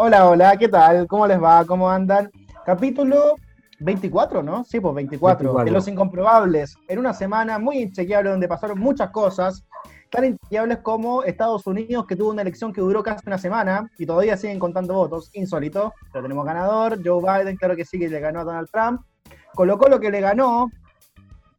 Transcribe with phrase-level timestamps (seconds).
[0.00, 1.08] Hola, hola, ¿qué tal?
[1.08, 1.64] ¿Cómo les va?
[1.64, 2.30] ¿Cómo andan?
[2.64, 3.34] Capítulo
[3.80, 4.62] 24, ¿no?
[4.62, 5.38] Sí, pues 24.
[5.38, 5.66] 24.
[5.66, 6.76] En Los Incomprobables.
[6.86, 9.64] En una semana muy inchequeable donde pasaron muchas cosas.
[10.08, 14.06] Tan inchequeables como Estados Unidos, que tuvo una elección que duró casi una semana y
[14.06, 15.30] todavía siguen contando votos.
[15.32, 15.92] Insólito.
[16.12, 17.00] Pero tenemos ganador.
[17.04, 19.00] Joe Biden, claro que sí, que le ganó a Donald Trump.
[19.52, 20.70] Colocó lo que le ganó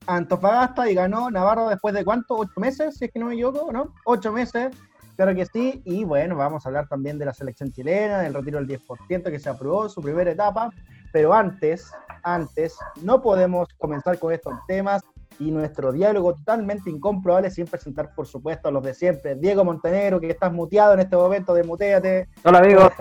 [0.07, 2.37] a Antofagasta y ganó Navarro después de cuánto?
[2.37, 2.95] ¿Ocho meses?
[2.95, 3.93] Si es que no me equivoco, ¿no?
[4.05, 4.73] Ocho meses.
[5.19, 8.57] Claro que sí, y bueno, vamos a hablar también de la selección chilena, del retiro
[8.57, 10.71] del 10% que se aprobó en su primera etapa,
[11.11, 11.91] pero antes,
[12.23, 15.03] antes, no podemos comenzar con estos temas
[15.37, 19.35] y nuestro diálogo totalmente incomprobable sin presentar, por supuesto, a los de siempre.
[19.35, 22.29] Diego Montenegro, que estás muteado en este momento, desmuteate.
[22.45, 22.93] Hola amigos,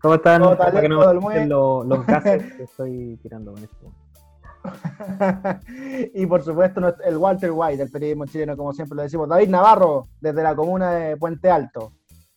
[0.00, 0.40] ¿cómo están?
[0.40, 3.92] Todo Para que no los, los gases que estoy tirando con esto.
[6.14, 9.28] y por supuesto, el Walter White, del periodismo chileno, como siempre lo decimos.
[9.28, 11.92] David Navarro, desde la comuna de Puente Alto.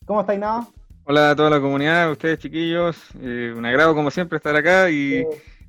[0.05, 0.67] ¿Cómo estáis, Nava?
[1.05, 4.89] Hola a toda la comunidad, a ustedes chiquillos, eh, un agrado como siempre estar acá
[4.89, 5.25] y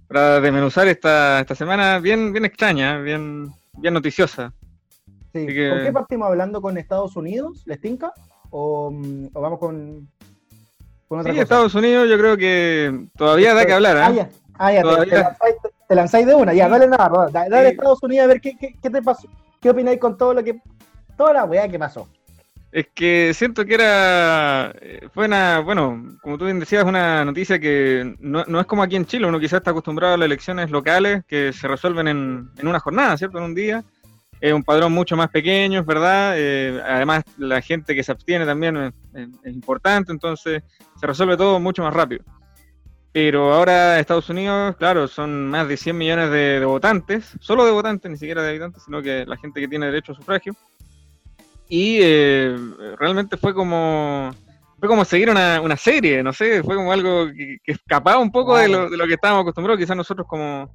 [0.07, 4.53] para desmenuzar esta, esta semana bien, bien extraña, bien, bien noticiosa.
[5.33, 5.47] Sí.
[5.47, 7.63] Que- ¿Con qué partimos hablando con Estados Unidos?
[7.65, 8.13] ¿Les tinca?
[8.51, 10.07] ¿O, mm, o vamos con,
[11.09, 11.43] con otra Sí, cosa?
[11.43, 14.15] Estados Unidos yo creo que todavía da que hablar, Ah, ¿eh?
[14.17, 15.55] ya, ah, ya, te, Todavía- te lanzáis,
[15.93, 17.75] te lanzáis de una, ya, dale nada, dale, dale a Sí.
[17.77, 19.29] Estados Unidos a ver qué, qué, qué te pasó,
[19.61, 20.59] qué opináis con todo lo que,
[21.19, 22.09] toda la weá que pasó.
[22.73, 27.59] Es que siento que era, eh, fue una, bueno, como tú bien decías, una noticia
[27.59, 30.71] que no, no es como aquí en Chile, uno quizás está acostumbrado a las elecciones
[30.71, 33.37] locales que se resuelven en, en una jornada, ¿cierto?
[33.37, 33.85] En un día.
[34.41, 36.33] Es un padrón mucho más pequeño, es verdad.
[36.37, 40.63] Eh, además, la gente que se abstiene también es, es- es importante, entonces
[40.99, 42.25] se resuelve todo mucho más rápido.
[43.13, 47.73] Pero ahora Estados Unidos, claro, son más de 100 millones de, de votantes, solo de
[47.73, 50.55] votantes, ni siquiera de habitantes, sino que la gente que tiene derecho a sufragio.
[51.69, 52.57] Y eh,
[52.99, 54.31] realmente fue como
[54.83, 58.33] fue como seguir una, una serie, no sé, fue como algo que, que escapaba un
[58.33, 60.75] poco de, lo, de lo que estábamos acostumbrados, quizás nosotros como,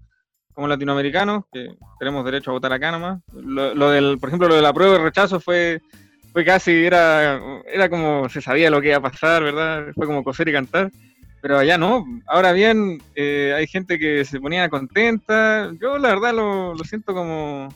[0.53, 3.19] como latinoamericanos, que tenemos derecho a votar acá nomás.
[3.33, 5.81] Lo, lo del, por ejemplo, lo de la prueba de rechazo fue,
[6.31, 9.87] fue casi, era, era como se sabía lo que iba a pasar, ¿verdad?
[9.93, 10.89] Fue como coser y cantar.
[11.41, 12.05] Pero allá no.
[12.25, 15.71] Ahora bien, eh, hay gente que se ponía contenta.
[15.79, 17.69] Yo la verdad lo, siento como,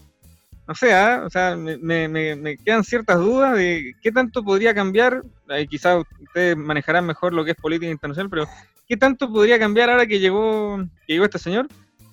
[0.67, 1.23] no sé, ¿ah?
[1.25, 6.03] o sea, me, me- me- quedan ciertas dudas de qué tanto podría cambiar, ahí quizás
[6.19, 8.47] ustedes manejarán mejor lo que es política internacional, pero
[8.87, 11.67] qué tanto podría cambiar ahora que llegó, que llegó este señor,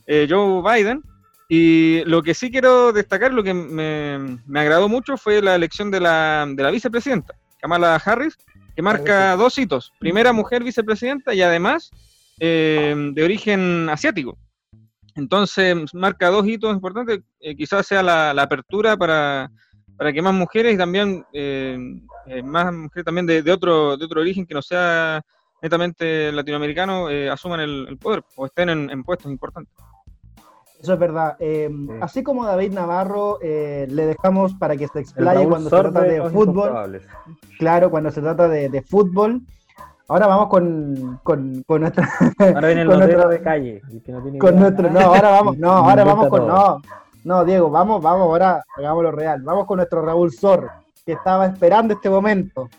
[0.07, 1.03] eh, Joe Biden.
[1.51, 5.91] Y lo que sí quiero destacar, lo que me, me agradó mucho fue la elección
[5.91, 8.37] de la, de la vicepresidenta, Kamala Harris,
[8.79, 9.93] que marca dos hitos.
[9.99, 11.91] Primera mujer vicepresidenta y además
[12.39, 14.39] eh, de origen asiático.
[15.17, 19.51] Entonces marca dos hitos importantes, eh, quizás sea la, la apertura para,
[19.97, 21.77] para que más mujeres y también eh,
[22.29, 25.23] eh, más mujeres también de, de otro, de otro origen que no sea
[25.61, 29.75] netamente latinoamericano asuman el, el poder o estén en, en puestos importantes.
[30.81, 31.37] Eso es verdad.
[31.41, 31.69] Eh,
[32.01, 36.19] Así como David Navarro, eh, le dejamos para que se explaye cuando se trata de
[36.19, 37.01] los fútbol.
[37.59, 39.41] Claro, cuando se trata de, de fútbol.
[40.11, 42.09] Ahora vamos con, con, con nuestra.
[42.39, 43.83] Ahora viene el con nuestro- de calle.
[44.05, 44.89] que no tiene con nuestro.
[44.91, 46.47] No, ahora vamos, no, ahora vamos con.
[46.47, 46.81] No,
[47.25, 49.43] no, Diego, vamos, vamos, ahora hagámoslo real.
[49.43, 50.71] Vamos con nuestro Raúl Sor,
[51.05, 52.71] que estaba esperando este momento.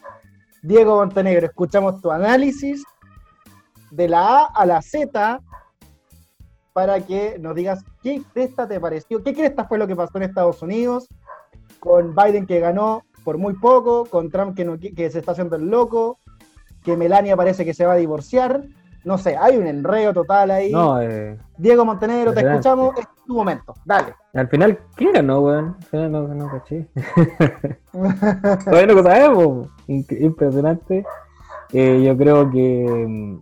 [0.63, 2.83] Diego Montenegro, escuchamos tu análisis
[3.91, 5.39] de la A a la Z
[6.79, 10.23] para que nos digas qué cresta te pareció, qué cresta fue lo que pasó en
[10.23, 11.09] Estados Unidos,
[11.81, 15.33] con Biden que ganó por muy poco, con Trump que, no, qui- que se está
[15.33, 16.19] haciendo el loco,
[16.81, 18.63] que Melania parece que se va a divorciar.
[19.03, 20.71] No sé, hay un enredo total ahí.
[20.71, 23.73] No, eh, Diego Montenegro, te escuchamos, es tu momento.
[23.83, 24.13] Dale.
[24.33, 25.75] al final, ¿quién ganó, weón?
[25.79, 26.87] Al final no, no caché.
[27.91, 29.67] Todavía no lo sabemos.
[29.87, 31.05] Impresionante.
[31.73, 33.41] Eh, yo creo que mm,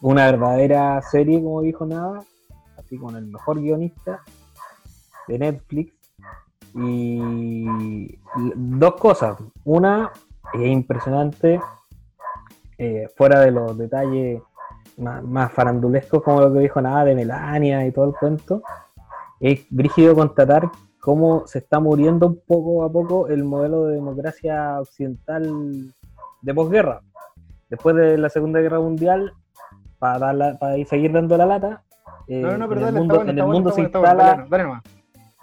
[0.00, 2.24] una verdadera serie, como dijo Nava,
[2.78, 4.22] así con el mejor guionista
[5.28, 5.94] de Netflix.
[6.74, 8.18] Y
[8.54, 9.36] dos cosas.
[9.64, 10.12] Una,
[10.54, 11.60] es impresionante,
[12.78, 14.42] eh, fuera de los detalles
[14.96, 18.62] más, farandulescos, como lo que dijo Nava de Melania y todo el cuento,
[19.40, 20.70] es brígido constatar
[21.00, 25.92] cómo se está muriendo poco a poco el modelo de democracia occidental
[26.42, 27.00] de posguerra.
[27.70, 29.32] Después de la Segunda Guerra Mundial,
[30.00, 31.82] para, dar la- para ir- seguir dando la lata,
[32.26, 33.74] eh, No, no, pero en el mundo, está bueno, en está el bueno, mundo está
[33.76, 34.82] se bueno, instala, dale, dale nomás.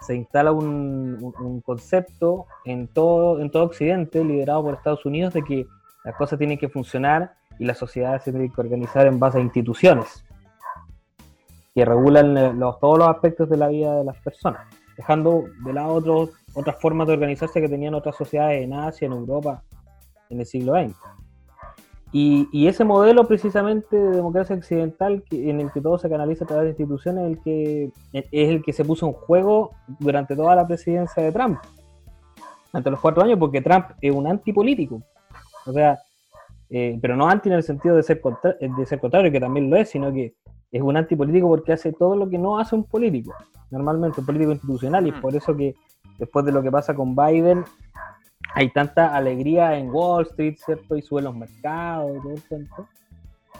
[0.01, 5.33] se instala un, un- un concepto en todo, en todo Occidente, liderado por Estados Unidos,
[5.33, 5.65] de que
[6.03, 9.41] las cosas tienen que funcionar y la sociedad se tiene que organizar en base a
[9.41, 10.23] instituciones
[11.73, 14.61] que regulan eh, los- todos los aspectos de la vida de las personas,
[14.97, 19.11] dejando de lado otros, otras formas de organizarse que tenían otras sociedades en Asia, en
[19.11, 19.61] Europa,
[20.29, 20.95] en el siglo XX.
[22.11, 26.45] Y, y ese modelo precisamente de democracia occidental que, en el que todo se canaliza
[26.45, 30.55] a través de instituciones el que, es el que se puso en juego durante toda
[30.55, 31.59] la presidencia de Trump,
[32.71, 35.01] ante los cuatro años, porque Trump es un antipolítico.
[35.65, 35.99] O sea,
[36.69, 39.75] eh, pero no anti en el sentido de ser, de ser contrario, que también lo
[39.75, 40.33] es, sino que
[40.71, 43.33] es un antipolítico porque hace todo lo que no hace un político,
[43.69, 45.75] normalmente un político institucional, y es por eso que
[46.17, 47.63] después de lo que pasa con Biden,
[48.57, 50.97] hay tanta alegría en Wall Street, ¿cierto?
[50.97, 52.87] Y suben los mercados y todo tiempo.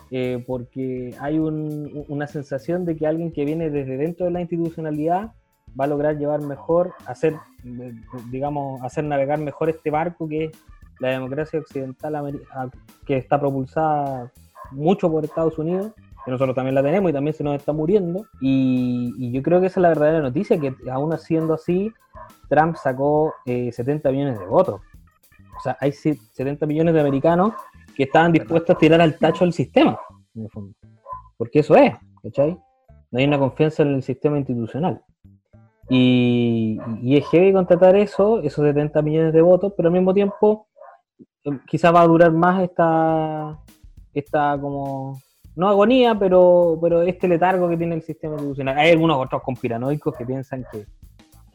[0.09, 4.41] Eh, porque hay un, una sensación de que alguien que viene desde dentro de la
[4.41, 5.33] institucionalidad
[5.79, 7.35] va a lograr llevar mejor, hacer,
[8.31, 10.51] digamos, hacer navegar mejor este barco que es
[10.99, 12.41] la democracia occidental
[13.05, 14.31] que está propulsada
[14.71, 15.91] mucho por Estados Unidos,
[16.25, 18.25] que nosotros también la tenemos y también se nos está muriendo.
[18.41, 21.93] Y, y yo creo que esa es la verdadera noticia, que aún siendo así,
[22.49, 24.81] Trump sacó 70 eh, millones de votos.
[25.57, 27.53] O sea, hay 70 millones de americanos
[27.95, 29.99] que estaban dispuestos a tirar al tacho el sistema,
[30.35, 30.75] en el fondo.
[31.35, 32.57] Porque eso es, ¿cachai?
[33.11, 35.01] No hay una confianza en el sistema institucional.
[35.89, 40.67] Y, y es heavy contratar eso, esos 70 millones de votos, pero al mismo tiempo
[41.43, 43.57] eh, quizás va a durar más esta,
[44.13, 45.21] esta como,
[45.55, 48.77] no agonía, pero, pero este letargo que tiene el sistema institucional.
[48.77, 50.85] Hay algunos otros conspiranoicos que piensan que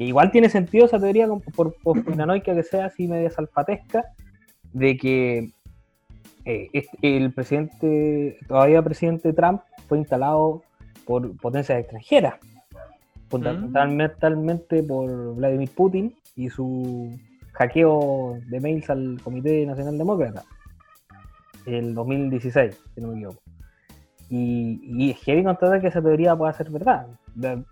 [0.06, 2.02] igual tiene sentido esa teoría, por, por
[2.43, 4.04] que sea así media salpatesca,
[4.72, 5.50] de que
[6.44, 10.62] eh, el presidente, todavía presidente Trump, fue instalado
[11.04, 12.34] por potencias extranjeras,
[13.28, 17.19] fundamentalmente por Vladimir Putin y su
[17.52, 20.44] hackeo de mails al Comité Nacional Demócrata,
[21.66, 23.43] el 2016, si no me equivoco.
[24.31, 27.06] Y, y es heavy contar que esa teoría pueda ser verdad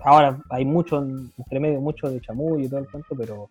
[0.00, 3.48] ahora hay mucho entre medio, mucho de chamuyo y todo el cuento, pero,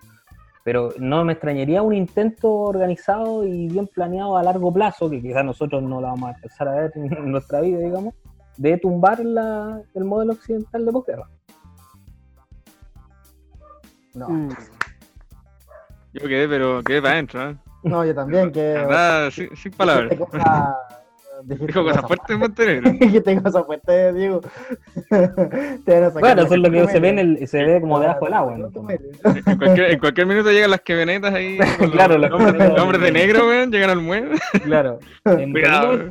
[0.63, 5.45] pero no me extrañaría un intento organizado y bien planeado a largo plazo, que quizás
[5.45, 8.13] nosotros no lo vamos a empezar a ver en nuestra vida, digamos,
[8.57, 11.29] de tumbar la, el modelo occidental de posguerra.
[14.13, 14.29] No.
[14.29, 14.50] Mm.
[16.13, 17.50] Yo quedé, pero quedé para adentro.
[17.51, 17.57] ¿eh?
[17.83, 19.29] No, yo también, que.
[19.31, 20.12] sin, sin palabras.
[21.44, 22.91] Dijo cosas fuertes en Montenegro.
[23.00, 24.41] Dijiste cosas fuertes, Diego.
[26.19, 28.57] bueno, eso es lo que se ve, en el, se ve como debajo del agua.
[28.57, 28.68] ¿no?
[28.89, 31.57] En, cualquier, en cualquier minuto llegan las quevenetas ahí.
[31.91, 34.36] claro, los hombres, de negro, weón, llegan al muelle.
[34.63, 35.00] Claro.
[35.24, 36.07] Cuidado.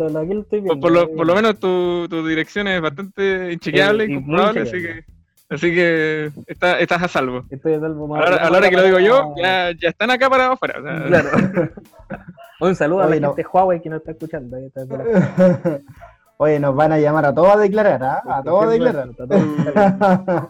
[0.81, 5.18] por, lo, por lo menos tu, tu dirección es bastante inchequeable y comprobable, así que.
[5.51, 7.45] Así que está, estás a salvo.
[7.49, 8.07] Estoy a salvo.
[8.07, 10.79] Más a la hora que lo digo yo, ya, ya están acá para afuera.
[10.79, 11.29] O sea, claro.
[12.61, 14.57] Un saludo a la gente de Huawei que nos está escuchando.
[16.39, 18.23] Oye, nos van a llamar a todos a declarar, ¿ah?
[18.27, 19.09] A todos a declarar.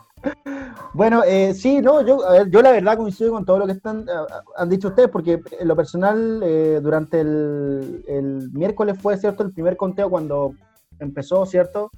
[0.94, 3.72] bueno, eh, sí, no, yo, a ver, yo la verdad coincido con todo lo que
[3.72, 4.04] están,
[4.56, 9.42] han dicho ustedes, porque en lo personal, eh, durante el, el, miércoles fue, ¿cierto?
[9.42, 10.54] El primer conteo cuando
[10.98, 11.90] empezó, ¿cierto?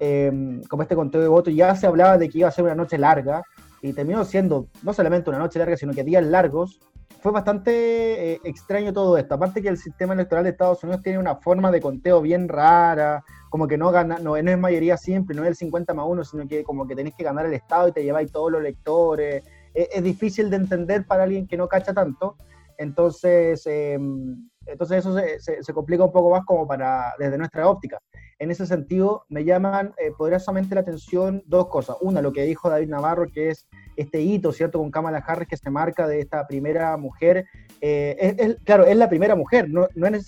[0.00, 2.74] Eh, como este conteo de votos, ya se hablaba de que iba a ser una
[2.74, 3.42] noche larga,
[3.82, 6.80] y terminó siendo no solamente una noche larga, sino que días largos,
[7.20, 9.34] fue bastante eh, extraño todo esto.
[9.34, 13.22] Aparte que el sistema electoral de Estados Unidos tiene una forma de conteo bien rara,
[13.50, 16.48] como que no gana, no, es mayoría simple, no es el 50 más 1, sino
[16.48, 19.44] que como que tenés que ganar el Estado y te lleváis todos los electores.
[19.74, 22.36] Es, difícil de entender para alguien que no cacha tanto.
[22.78, 27.98] Entonces, em, entonces eso se, se, complica un poco más como para desde nuestra óptica.
[28.40, 31.98] En ese sentido, me llaman eh, poderosamente la atención dos cosas.
[32.00, 35.58] Una, lo que dijo David Navarro, que es este hito, ¿cierto?, con Kamala Harris que
[35.58, 37.44] se marca de esta primera mujer.
[37.82, 40.26] Eh, claro, es la primera mujer, no, es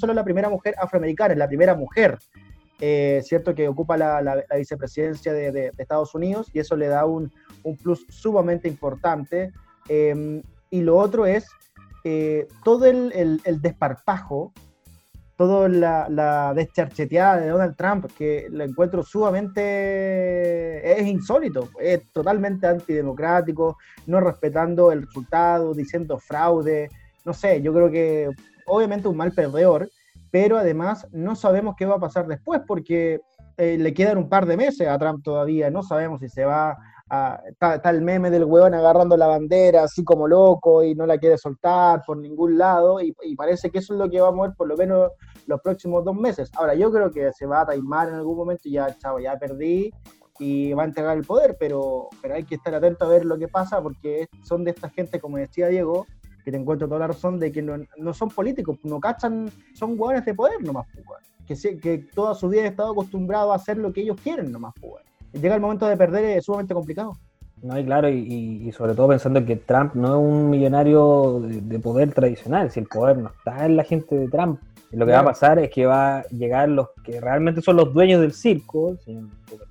[0.00, 2.18] solo la primera mujer afroamericana, es la primera mujer,
[2.80, 7.30] eh, ¿cierto?, que ocupa la, vicepresidencia de, Estados Unidos y eso le da un,
[7.80, 9.52] plus sumamente importante.
[9.88, 11.46] Em, y lo otro es
[12.64, 14.52] todo el, el, el desparpajo
[15.46, 23.78] toda la, descharcheteada de Donald Trump, que lo encuentro sumamente, es insólito, es totalmente antidemocrático,
[24.06, 26.88] no respetando el resultado, diciendo fraude,
[27.24, 28.30] no sé, yo creo que
[28.66, 29.88] obviamente un mal perdedor,
[30.30, 33.20] pero además no sabemos qué va a pasar después, porque
[33.56, 36.76] eh, le quedan un par de meses a Trump todavía, no sabemos si se va
[37.12, 41.36] está, el meme del hueón agarrando la bandera así como loco y no la quiere
[41.36, 44.68] soltar por ningún lado y, parece que eso es lo que va a mover por
[44.68, 45.10] lo menos
[45.46, 46.50] los próximos dos meses.
[46.56, 49.36] Ahora yo creo que se va a taimar en algún momento y ya, chavo, ya
[49.36, 49.92] perdí
[50.38, 53.38] y va a entregar el poder, pero, pero hay que estar atento a ver lo
[53.38, 56.06] que pasa porque son de esta gente, como decía Diego,
[56.44, 60.00] que te encuentro toda la razón de que no, no son políticos, no cachan, son
[60.00, 63.76] hueones de poder nomás, pues, que, que toda su vida han estado acostumbrados a hacer
[63.76, 67.14] lo que ellos quieren nomás, pues, llega el momento de perder es sumamente complicado.
[67.62, 72.12] No, y claro, y, sobre todo pensando que Trump no es un millonario de, poder
[72.12, 74.60] tradicional, si el poder no está en la gente de Trump,
[74.90, 77.94] lo que va a pasar es que va a llegar los que realmente son los
[77.94, 79.24] dueños del circo, el señor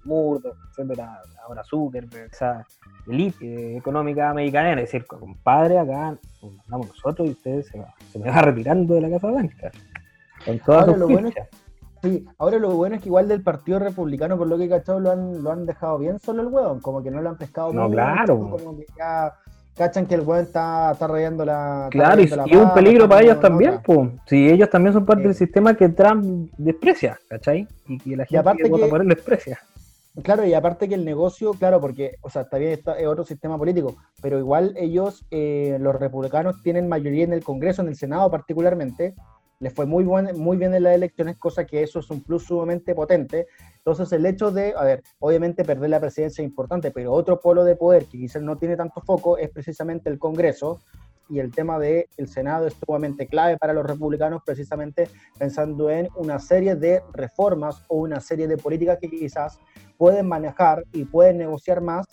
[0.06, 2.66] Murdoch, etcétera, ahora Zuckerberg, esa
[3.08, 7.94] elite eh, económica americana, es decir, compadre, acá nos mandamos nosotros y usted se, va,
[8.12, 9.72] se me va retirando de la Casa Blanca.
[10.46, 11.50] Con todas Ahora, lo bueno fichas.
[12.02, 15.00] Sí, ahora lo bueno es que igual del Partido Republicano, por lo que he cachado,
[15.00, 17.72] lo han, lo han dejado bien solo el hueón, como que no lo han pescado
[17.72, 18.40] No, claro.
[18.40, 19.34] como que ya
[19.76, 21.86] cachan que el hueón está, está rayando la...
[21.86, 24.10] está Claro, y, la y es un peligro para ellos también, pues.
[24.26, 27.68] Si ellos también son parte del sistema que Trump desprecia, ¿cachai?
[27.88, 29.60] Y que la gente aparte que vota por él desprecia.
[30.24, 33.24] Claro, y aparte que el negocio, claro, porque, o sea, está bien, está, es otro
[33.24, 37.96] sistema político, pero igual ellos, eh, los republicanos, tienen mayoría en el Congreso, en el
[37.96, 39.16] Senado particularmente,
[39.62, 42.44] les fue muy, buen, muy bien en las elecciones, cosa que eso es un plus
[42.44, 43.48] sumamente potente.
[43.78, 47.64] Entonces, el hecho de, a ver, obviamente perder la presidencia es importante, pero otro polo
[47.64, 50.82] de poder que quizás no tiene tanto foco es precisamente el Congreso,
[51.32, 55.08] y el tema del el Senado es sumamente clave para los republicanos, precisamente
[55.40, 59.58] pensando en una serie de reformas o una serie de políticas que quizás
[59.98, 62.06] pueden manejar y pueden negociar más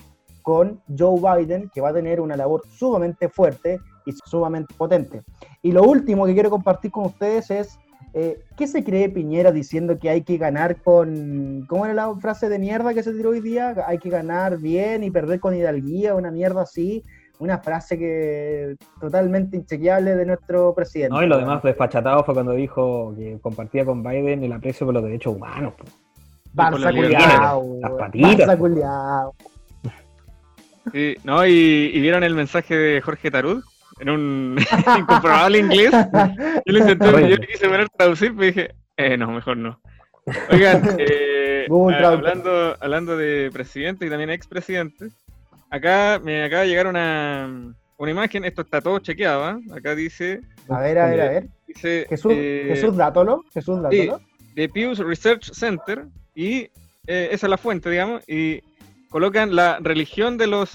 [0.43, 5.23] con Joe Biden, que va a tener una labor sumamente fuerte y sumamente potente.
[5.63, 7.79] Y lo último que quiero compartir con ustedes es,
[8.15, 12.49] eh, ¿qué se cree Piñera diciendo que hay que ganar con, ¿cómo era la frase
[12.49, 13.75] de mierda que se tiró hoy día?
[13.87, 17.05] Hay que ganar bien y perder con hidalguía, una mierda así,
[17.39, 21.15] una frase que totalmente inchequeable de nuestro presidente.
[21.15, 24.95] No, y lo demás desfachatado fue cuando dijo que compartía con Biden el aprecio por
[24.95, 25.75] los derechos humanos.
[25.77, 25.93] pues.
[26.55, 29.35] Barça culiao, Las patitas, Barça culiao.
[30.93, 33.63] Sí, no, y, y vieron el mensaje de Jorge Tarud
[34.01, 34.59] en un
[34.99, 35.91] incomprobable inglés.
[36.67, 39.81] Yo lo intenté, yo quise poner traducir, pero dije, eh, no, mejor no.
[40.51, 41.67] Oigan, eh,
[42.05, 45.13] hablando, hablando de presidente y también expresidentes,
[45.71, 49.59] acá me acaba de llegar una, una imagen, esto está todo chequeado, ¿ah?
[49.75, 51.47] acá dice, A ver, a ver, a ver.
[51.67, 54.21] dice Jesús, eh, Jesús Dátolo, Jesús Dátolo.
[54.55, 56.71] de Pew Research Center y
[57.07, 58.63] eh, esa es la fuente, digamos, y
[59.09, 60.71] colocan la religión de los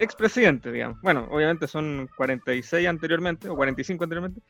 [0.00, 1.00] expresidentes, digamos.
[1.02, 4.40] Bueno, obviamente son 46 anteriormente o 45 anteriormente,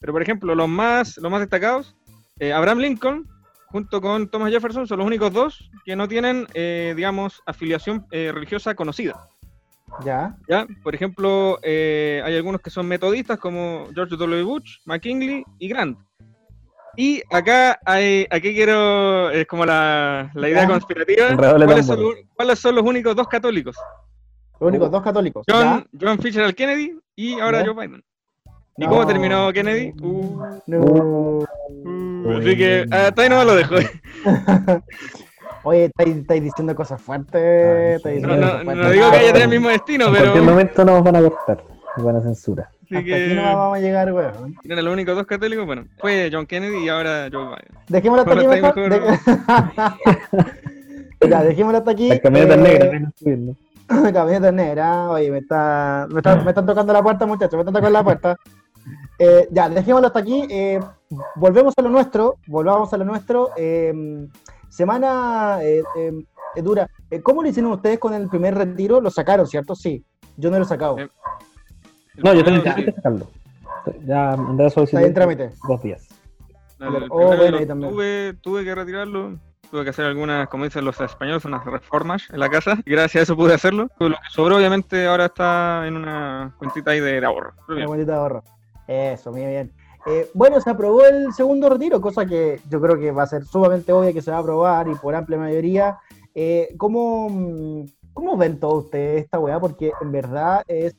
[0.00, 1.96] pero por ejemplo, los más, los más destacados,
[2.38, 3.28] eh, Abraham Lincoln
[3.74, 8.30] junto con Thomas Jefferson son los únicos dos que no tienen, eh, digamos, afiliación eh,
[8.32, 9.28] religiosa conocida.
[10.04, 10.36] Ya.
[10.48, 10.64] ¿ya?
[10.84, 14.44] Por ejemplo, eh, hay algunos que son metodistas como George W.
[14.44, 15.98] Bush, McKinley y Grant.
[16.96, 21.98] Y acá hay, aquí quiero, es como la, la idea conspirativa, ¿cuáles son,
[22.36, 23.76] cuáles son los únicos dos católicos?
[24.64, 25.44] Los únicos dos católicos.
[25.48, 27.66] John, John Fitzgerald Kennedy y ahora Ya.
[27.72, 28.02] Joe Biden.
[28.76, 28.88] ¿Y No.
[28.90, 29.92] cómo terminó Kennedy?
[30.00, 30.40] Uh.
[30.66, 30.80] No.
[30.80, 31.46] uh,
[32.40, 33.74] así que hasta ahí no me lo dejo.
[35.64, 37.96] Oye, estáis, estáis diciendo cosas fuertes.
[37.96, 38.20] Estáis.
[38.22, 38.92] No, diciendo no, cosas no fuertes.
[38.92, 41.64] digo que haya tenido el mismo destino, en pero cualquier momento nos van a cortar,
[41.96, 42.70] nos van a censura.
[42.84, 44.56] así Hasta aquí no que vamos a llegar, weón.
[44.64, 45.64] eran los únicos dos católicos.
[45.66, 47.78] Bueno, fue John Kennedy y ahora Joe Biden.
[47.88, 48.90] Dejémoslo hasta aquí mejor.
[51.20, 52.08] De- ya, dejémoslo hasta aquí.
[52.08, 53.56] Las camionetas Eh, subiendo.
[54.12, 57.74] Camioneta negra, oye, me, está, me, está- me están tocando la puerta, muchachos, me están
[57.74, 58.36] tocando la puerta.
[59.18, 60.46] Eh, ya, dejémoslo hasta aquí.
[60.50, 60.80] eh,
[61.34, 63.50] volvemos a lo nuestro, volvamos a lo nuestro.
[63.56, 64.26] eh,
[64.68, 66.12] semana eh, eh,
[66.56, 66.88] eh, dura.
[67.10, 69.00] Eh, ¿Cómo lo hicieron ustedes con el primer retiro?
[69.00, 69.74] ¿Lo sacaron, cierto?
[69.76, 70.04] Sí,
[70.36, 70.96] yo no lo he sacado.
[72.16, 73.28] No, yo tengo que sacarlo.
[74.04, 75.50] Ya Andrés Está solicitó ahí en trámite.
[75.68, 76.08] dos días.
[76.80, 77.58] El, el Oh, bueno,
[77.90, 79.38] tuve, tuve que retirarlo.
[79.70, 82.78] Tuve que hacer algunas, como dicen los españoles, unas reformas en la casa.
[82.84, 83.88] Y gracias a eso pude hacerlo.
[83.98, 87.52] Lo que sobró, obviamente, ahora está en una cuentita ahí de, ahorro.
[87.68, 88.44] Una cuentita de ahorro.
[88.86, 89.72] Eso, muy bien.
[90.06, 93.44] Eh, bueno, se aprobó el segundo retiro, cosa que yo creo que va a ser
[93.44, 95.98] sumamente obvia que se va a aprobar y por amplia mayoría.
[96.34, 99.58] Eh, ¿cómo, ¿Cómo ven todos ustedes esta weá?
[99.58, 100.94] Porque en verdad es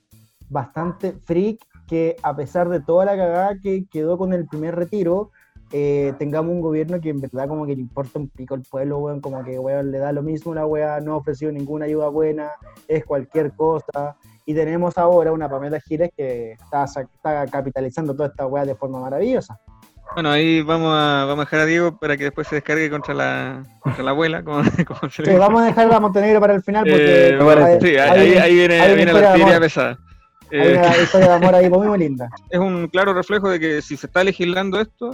[0.50, 5.32] bastante freak que a pesar de toda la cagada que quedó con el primer retiro,
[5.72, 9.00] eh, tengamos un gobierno que en verdad como que le importa un pico el pueblo,
[9.00, 12.08] weón, como que weón, le da lo mismo la weá, no ha ofrecido ninguna ayuda
[12.10, 12.50] buena,
[12.88, 14.16] es cualquier cosa.
[14.46, 19.00] Y tenemos ahora una Pamela Giles que está, está capitalizando toda esta weá de forma
[19.00, 19.60] maravillosa.
[20.14, 23.16] Bueno, ahí vamos a, vamos a dejar a Diego para que después se descargue contra
[23.16, 26.62] la, contra la abuela, como, como se Sí, vamos a dejar a Montenegro para el
[26.62, 29.60] final porque Eh, Sí, ahí, hay- ahí- ahí viene, una la amor.
[29.60, 29.98] pesada.
[30.52, 32.30] hay Eh, una historia de amor ahí muy, muy linda.
[32.52, 35.10] es un claro reflejo de que si se está legislando esto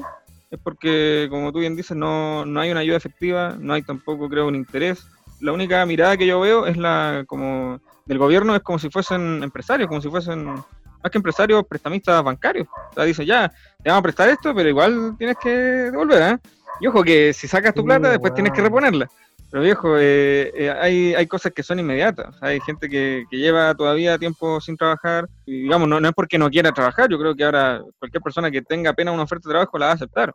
[0.52, 4.30] es porque, como tú bien dices, no, no hay una ayuda efectiva, no hay tampoco,
[4.30, 5.08] creo, un interés.
[5.40, 9.42] La única mirada que yo veo es la como del gobierno es como si fuesen
[9.42, 12.68] empresarios, como si fuesen más que empresarios, prestamistas bancarios.
[12.92, 13.50] O sea, dice ya,
[13.82, 16.38] te vamos a prestar esto, pero igual tienes que devolver, ¿eh?
[16.82, 19.10] Y ojo que si sacas tu Sí, plata, después tienes que reponerla.
[19.52, 22.42] Pero viejo, eh, eh, hay, hay cosas que son inmediatas.
[22.42, 25.28] Hay gente que, que, lleva todavía tiempo sin trabajar.
[25.46, 27.10] Y digamos, no, no es porque no quiera trabajar.
[27.10, 29.92] Yo creo que ahora cualquier persona que tenga apenas una oferta de trabajo la va
[29.92, 30.34] a aceptar.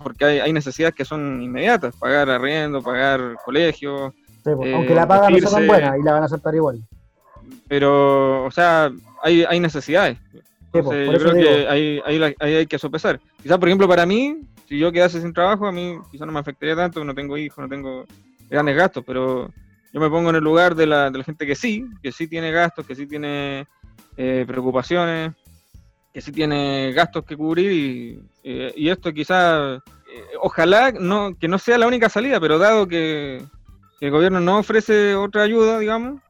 [0.00, 1.96] Porque hay, hay necesidades que son inmediatas.
[1.96, 4.14] Pagar arriendo, pagar colegio.
[4.44, 6.80] Pues, aunque la paga no sea tan buena y la van a aceptar igual.
[7.66, 10.16] Pero, o sea, hay, hay necesidades.
[10.70, 13.18] Pues, yo creo que ahí, ahí, hay que sopesar.
[13.42, 16.40] Quizás, por ejemplo, para mí, si yo quedase sin trabajo, a mí quizás no me
[16.40, 18.06] afectaría tanto, no tengo hijos, no tengo
[18.48, 19.52] grandes gastos, pero
[19.92, 22.26] yo me pongo en el lugar de la, de la gente que sí, que sí
[22.26, 23.66] tiene gastos, que sí tiene
[24.16, 25.32] eh, preocupaciones,
[26.10, 31.58] que sí tiene gastos que cubrir y, eh, esto quizás, eh, ojalá no, que no
[31.58, 33.42] sea la única salida, pero dado que
[34.00, 36.22] el gobierno no ofrece otra ayuda, digamos,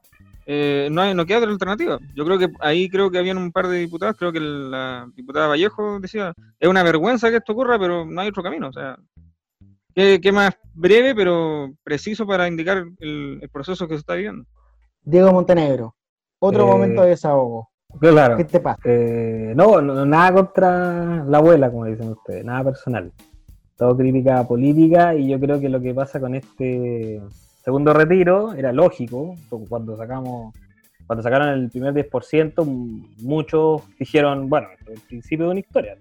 [0.45, 1.99] eh, no, hay, no queda otra alternativa.
[2.15, 5.47] Yo creo que ahí creo que habían un par de diputados, creo que la diputada
[5.47, 8.69] Vallejo decía, es una vergüenza que esto ocurra, pero no hay otro camino.
[8.69, 8.97] O sea,
[9.93, 14.45] ¿qué, más breve, pero preciso para indicar el, proceso que se está viviendo?
[15.01, 15.95] Diego Montenegro,
[16.39, 17.69] otro eh, momento de desahogo.
[17.99, 18.37] Claro.
[18.37, 18.81] ¿Qué te pasa?
[18.85, 23.11] Eh, no, nada contra la abuela, como dicen ustedes, nada personal.
[23.77, 27.21] Todo crítica política y yo creo que lo que pasa con este
[27.63, 29.35] segundo retiro era lógico,
[29.69, 30.53] cuando sacamos
[31.05, 32.65] cuando sacaron el primer 10%,
[33.23, 35.97] muchos dijeron, bueno, el principio de una historia,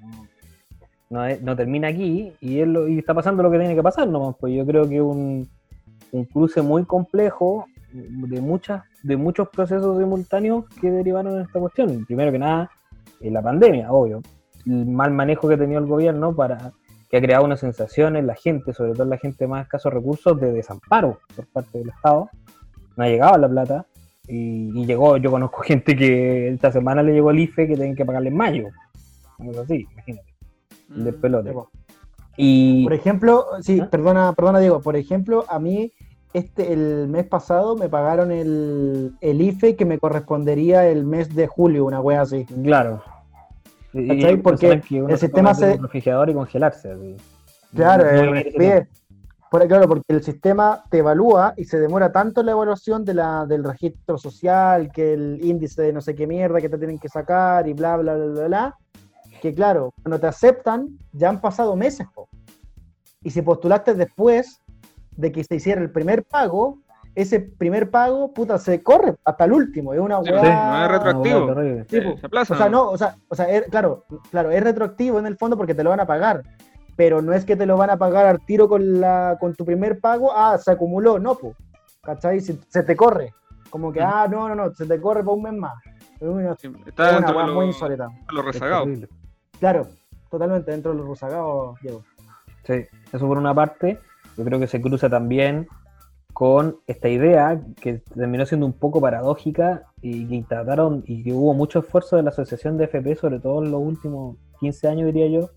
[1.11, 4.55] no, no, termina aquí y, y está pasando lo que tiene que pasar nomás, pues
[4.55, 5.49] yo creo que un,
[6.13, 12.05] un cruce muy complejo de muchas de muchos procesos simultáneos que derivaron en esta cuestión.
[12.07, 12.71] Primero que nada,
[13.21, 14.23] la pandemia, obvio.
[14.65, 16.73] El mal manejo que tenía el gobierno para
[17.13, 19.93] que ha creado una sensación en la gente, sobre todo en la gente más escasos
[19.93, 22.31] recursos, de desamparo por parte del Estado.
[22.97, 23.87] No ha llegado la plata
[24.27, 28.07] y, llegó, yo conozco gente que esta semana le llegó el IFE que tienen que
[28.07, 28.69] pagarle en mayo.
[29.39, 30.35] Algo así, imagínate.
[30.97, 31.55] El mm, pelote.
[32.39, 32.85] Y...
[32.85, 33.91] Por ejemplo, sí, ¿Ah?
[33.91, 35.93] perdona, perdona Diego, por ejemplo, a mí
[36.33, 41.47] este el mes pasado me pagaron el, el IFE que me correspondería el mes de
[41.47, 42.47] julio, una wea así.
[42.47, 43.03] Claro.
[44.43, 45.77] Porque el sistema se.
[45.77, 47.17] refrigerador y congelarse.
[47.75, 48.87] Claro, eh,
[49.51, 53.65] claro, porque el sistema te evalúa y se demora tanto la evaluación de la, del
[53.65, 57.69] registro social, que el índice de no sé qué mierda que te tienen que sacar
[57.69, 58.79] y bla, bla, bla, bla, bla
[59.43, 62.07] que claro, cuando te aceptan, ya han pasado meses.
[63.25, 64.61] Y si postulaste después
[65.17, 66.79] de que se hiciera el primer pago,
[67.15, 69.93] ese primer pago, puta, se corre hasta el último.
[69.93, 70.23] Es una.
[70.23, 71.55] Sí, no es retroactivo.
[71.89, 72.55] se aplaza.
[72.55, 75.57] O sea, no, o sea, o sea es, claro, claro, es retroactivo en el fondo
[75.57, 76.43] porque te lo van a pagar.
[76.97, 79.65] Pero no es que te lo van a pagar al tiro con la con tu
[79.65, 81.55] primer pago, ah, se acumuló, no, pues.
[82.03, 82.41] ¿Cachai?
[82.41, 83.33] Se, te corre.
[83.71, 85.75] Como que, ah, no, no, no, se te corre por un mes más.
[86.21, 86.53] Es una,
[86.87, 88.09] está una muy insólita.
[88.31, 88.89] Los rezagados.
[89.59, 89.87] Claro,
[90.31, 92.03] totalmente dentro de los rezagados, Diego.
[92.65, 93.99] Sí, eso por una parte.
[94.37, 95.69] Yo creo que se cruza también
[96.43, 101.55] con esta idea que terminó siendo un poco paradójica y que trataron y que hubo
[101.55, 105.29] mucho esfuerzo de la asociación de FP, sobre todo en los últimos 15 años, diría
[105.29, 105.51] yo,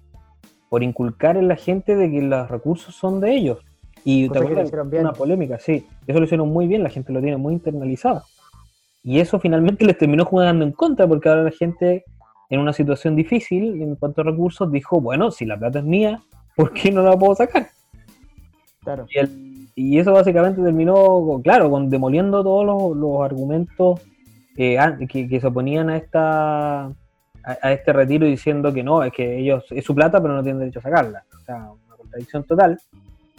[0.70, 3.66] por inculcar en la gente de que los recursos son de ellos.
[4.04, 7.38] Y te acuerdas, una polémica, sí, eso lo hicieron muy bien, la gente lo tiene
[7.38, 8.22] muy internalizado.
[9.02, 12.06] Y eso finalmente les terminó jugando en contra, porque ahora la gente
[12.52, 16.22] en una situación difícil en cuanto a recursos dijo, bueno, si la plata es mía,
[16.56, 17.70] ¿por qué no la puedo sacar?
[18.84, 19.08] Claro.
[19.10, 19.45] Y el,
[19.76, 24.02] y eso básicamente terminó, claro, con demoliendo todos los, argumentos
[24.56, 26.86] que, se oponían a esta
[27.44, 30.60] a, este retiro diciendo que no, es que ellos es su plata pero no tienen
[30.60, 31.24] derecho a sacarla.
[31.36, 31.58] O sea,
[31.88, 32.80] una contradicción total.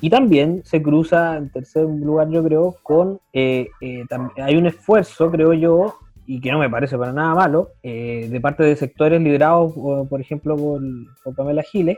[0.03, 4.05] Y también se cruza, en tercer lugar yo creo, con, eh, eh,
[4.37, 5.95] hay un esfuerzo, creo yo,
[6.27, 10.21] y que no me parece para nada malo, eh, de parte de sectores liderados, por
[10.21, 10.83] ejemplo, por,
[11.25, 11.97] por Pamela Giles,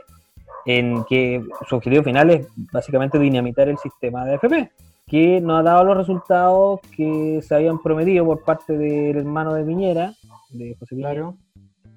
[0.69, 4.71] en que su objetivo final es básicamente dinamitar el sistema de FP,
[5.07, 9.63] que no ha dado los resultados que se habían prometido por parte del hermano de
[9.63, 10.13] Piñera,
[10.51, 11.33] de José Piñera,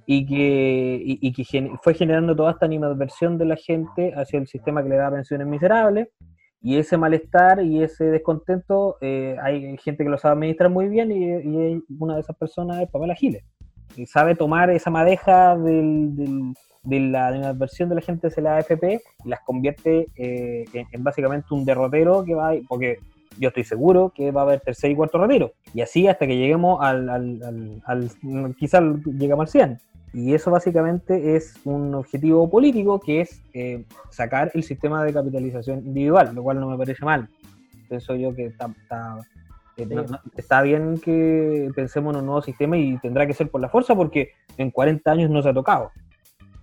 [0.06, 4.82] y que, y, que fue generando toda esta animadversión de la gente hacia el sistema
[4.82, 6.08] que le da pensiones miserables,
[6.62, 11.12] y ese malestar y ese descontento, eh, hay gente que lo sabe administrar muy bien
[11.12, 13.44] y, una de esas personas es Pamela Giles,
[13.96, 18.56] y sabe tomar esa madeja del de la, de versión de la gente de la
[18.56, 22.98] AFP y las convierte eh, en, básicamente un derrotero que va, porque
[23.38, 25.52] yo estoy seguro que va a haber tercer y cuarto retiro.
[25.74, 29.78] Y así hasta que lleguemos al, al, quizás llegamos al 100.
[30.14, 35.78] Y eso básicamente es un objetivo político que es eh, sacar el sistema de capitalización
[35.78, 37.28] individual, lo cual no me parece mal.
[37.88, 39.18] Pienso yo que está, está,
[40.36, 43.94] está bien que pensemos en un nuevo sistema y tendrá que ser por la fuerza
[43.94, 45.90] porque en 40 años no se ha tocado.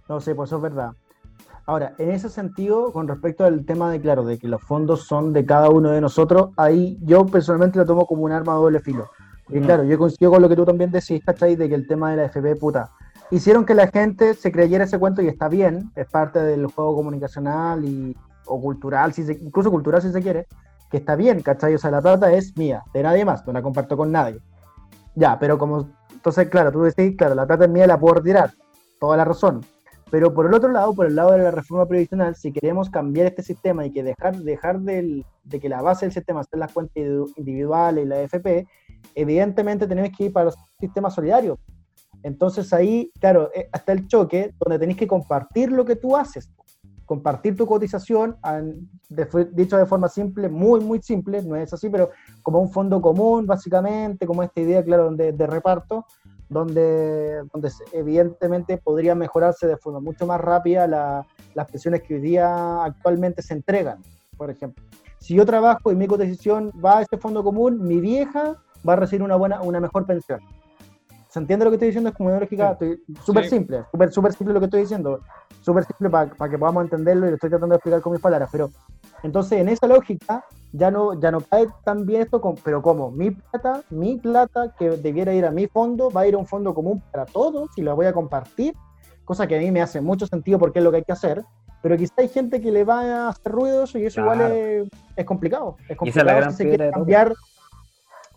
[0.09, 0.91] No sé, pues eso es verdad.
[1.67, 5.33] Ahora, en ese sentido, con respecto al tema de, claro, de que los fondos son
[5.33, 8.79] de cada uno de nosotros, ahí yo personalmente lo tomo como un arma de doble
[8.79, 9.11] filo.
[9.49, 11.55] Y claro, yo coincido con lo que tú también decís, ¿cachai?
[11.55, 12.91] De que el tema de la FP, puta,
[13.29, 16.95] hicieron que la gente se creyera ese cuento y está bien, es parte del juego
[16.95, 18.15] comunicacional y,
[18.47, 20.47] o cultural, si se, incluso cultural si se quiere,
[20.89, 21.75] que está bien, ¿cachai?
[21.75, 24.39] O sea, la plata es mía, de nadie más, no la comparto con nadie.
[25.13, 28.51] Ya, pero como, entonces, claro, tú decís, claro, la plata es mía, la puedo retirar,
[28.99, 29.61] toda la razón.
[30.11, 33.27] Pero por el otro lado, por el lado de la reforma previsional, si queremos cambiar
[33.27, 36.73] este sistema y que dejar, dejar del, de que la base del sistema sean las
[36.73, 36.95] cuentas
[37.35, 38.67] individuales y la AFP,
[39.13, 41.59] evidentemente tenemos que ir para el sistema solidario.
[42.23, 46.51] Entonces ahí, claro, hasta eh, el choque donde tenéis que compartir lo que tú haces,
[47.05, 48.37] compartir tu cotización,
[49.51, 52.09] dicho de forma simple, muy, muy simple, no es así, pero
[52.43, 56.05] como un fondo común, básicamente, como esta idea, claro, de, de reparto,
[56.49, 60.87] donde, donde evidentemente podría mejorarse de forma mucho más rápida
[61.53, 64.01] las pensiones que hoy día actualmente se entregan,
[64.35, 64.83] por ejemplo.
[65.19, 68.55] Si yo trabajo y mi cotización va a este fondo común, mi vieja
[68.87, 70.39] va a recibir una, buena, una mejor pensión.
[71.27, 72.09] ¿Se entiende lo que estoy diciendo?
[72.09, 72.75] Es como una lógica
[73.23, 75.19] súper simple, súper super simple lo que estoy diciendo,
[75.61, 78.49] súper simple para que podamos entenderlo y lo estoy tratando de explicar con mis palabras,
[78.51, 78.71] pero
[79.23, 83.31] entonces en esa lógica ya no, ya no cae tan bien esto, pero como mi
[83.31, 86.73] plata, mi plata que debiera ir a mi fondo, va a ir a un fondo
[86.73, 88.75] común para todos y la voy a compartir,
[89.25, 91.43] cosa que a mí me hace mucho sentido porque es lo que hay que hacer,
[91.81, 94.41] pero quizá hay gente que le va a hacer ruido eso y eso igual
[95.15, 95.77] es, complicado.
[95.87, 97.33] Es complicado si se quiere cambiar.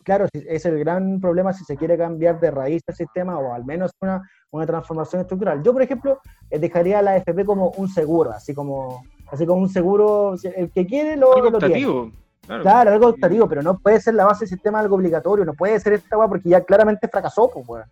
[0.04, 3.64] Claro, es el gran problema si se quiere cambiar de raíz el sistema o al
[3.64, 5.62] menos una, una transformación estructural.
[5.62, 9.68] Yo, por ejemplo, eh, dejaría la FP como un seguro, así como así como un
[9.68, 12.12] seguro, el que quiere lo, lo tiene.
[12.46, 12.90] Claro.
[12.90, 15.94] algo optativo, pero no puede ser la base del sistema algo obligatorio, no puede ser
[15.94, 17.84] esta agua porque ya claramente fracasó, pues,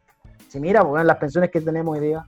[0.48, 2.26] Si mira, pues, las pensiones que tenemos hoy día.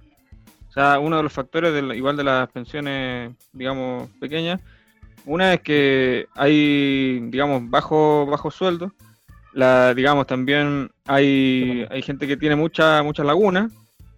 [0.68, 4.60] O sea, uno de los factores, del, igual de las pensiones, digamos, pequeñas,
[5.26, 8.92] una es que hay, digamos, bajo, bajo sueldo.
[9.52, 13.70] La, digamos, también hay, hay gente que tiene muchas muchas lagunas,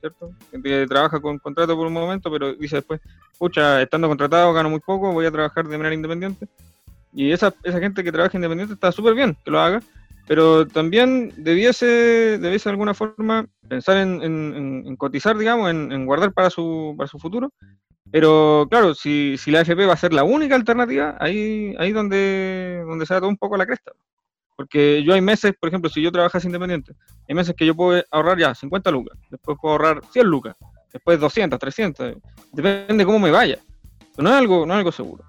[0.04, 0.32] ¿cierto?
[0.62, 3.00] Que trabaja con contrato por un momento, pero dice después,
[3.38, 6.46] pucha, estando contratado gano muy poco, voy a trabajar de manera independiente.
[7.14, 9.80] Y esa, esa gente que trabaja independiente está súper bien que lo haga,
[10.26, 11.86] pero también debiese,
[12.38, 17.50] debiese de alguna forma pensar en, cotizar, digamos, en, guardar para su, para su futuro.
[18.10, 22.84] Pero claro, si, si la AFP va a ser la única alternativa, ahí ahí donde,
[22.86, 23.92] donde se da todo un poco la cresta.
[24.56, 26.94] Porque yo hay meses, por ejemplo, si yo trabajase independiente,
[27.28, 30.54] hay meses que yo puedo ahorrar ya 50 lucas, después puedo ahorrar 100 lucas,
[30.92, 32.14] después 200, 300,
[32.52, 33.58] depende de cómo me vaya.
[34.16, 35.24] No es algo, no es algo seguro.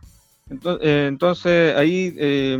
[0.81, 2.57] Eh, entonces, ahí eh,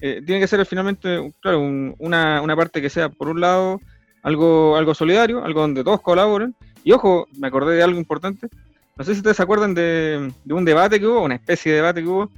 [0.00, 3.80] eh, tiene que ser finalmente, claro, una, una, parte que sea, por un lado,
[4.22, 6.54] algo, algo solidario, algo donde todos colaboren.
[6.84, 8.48] Y ojo, me acordé de algo importante.
[8.96, 12.02] No sé si ustedes se acuerdan de, un debate que hubo, una especie de debate
[12.02, 12.30] que hubo,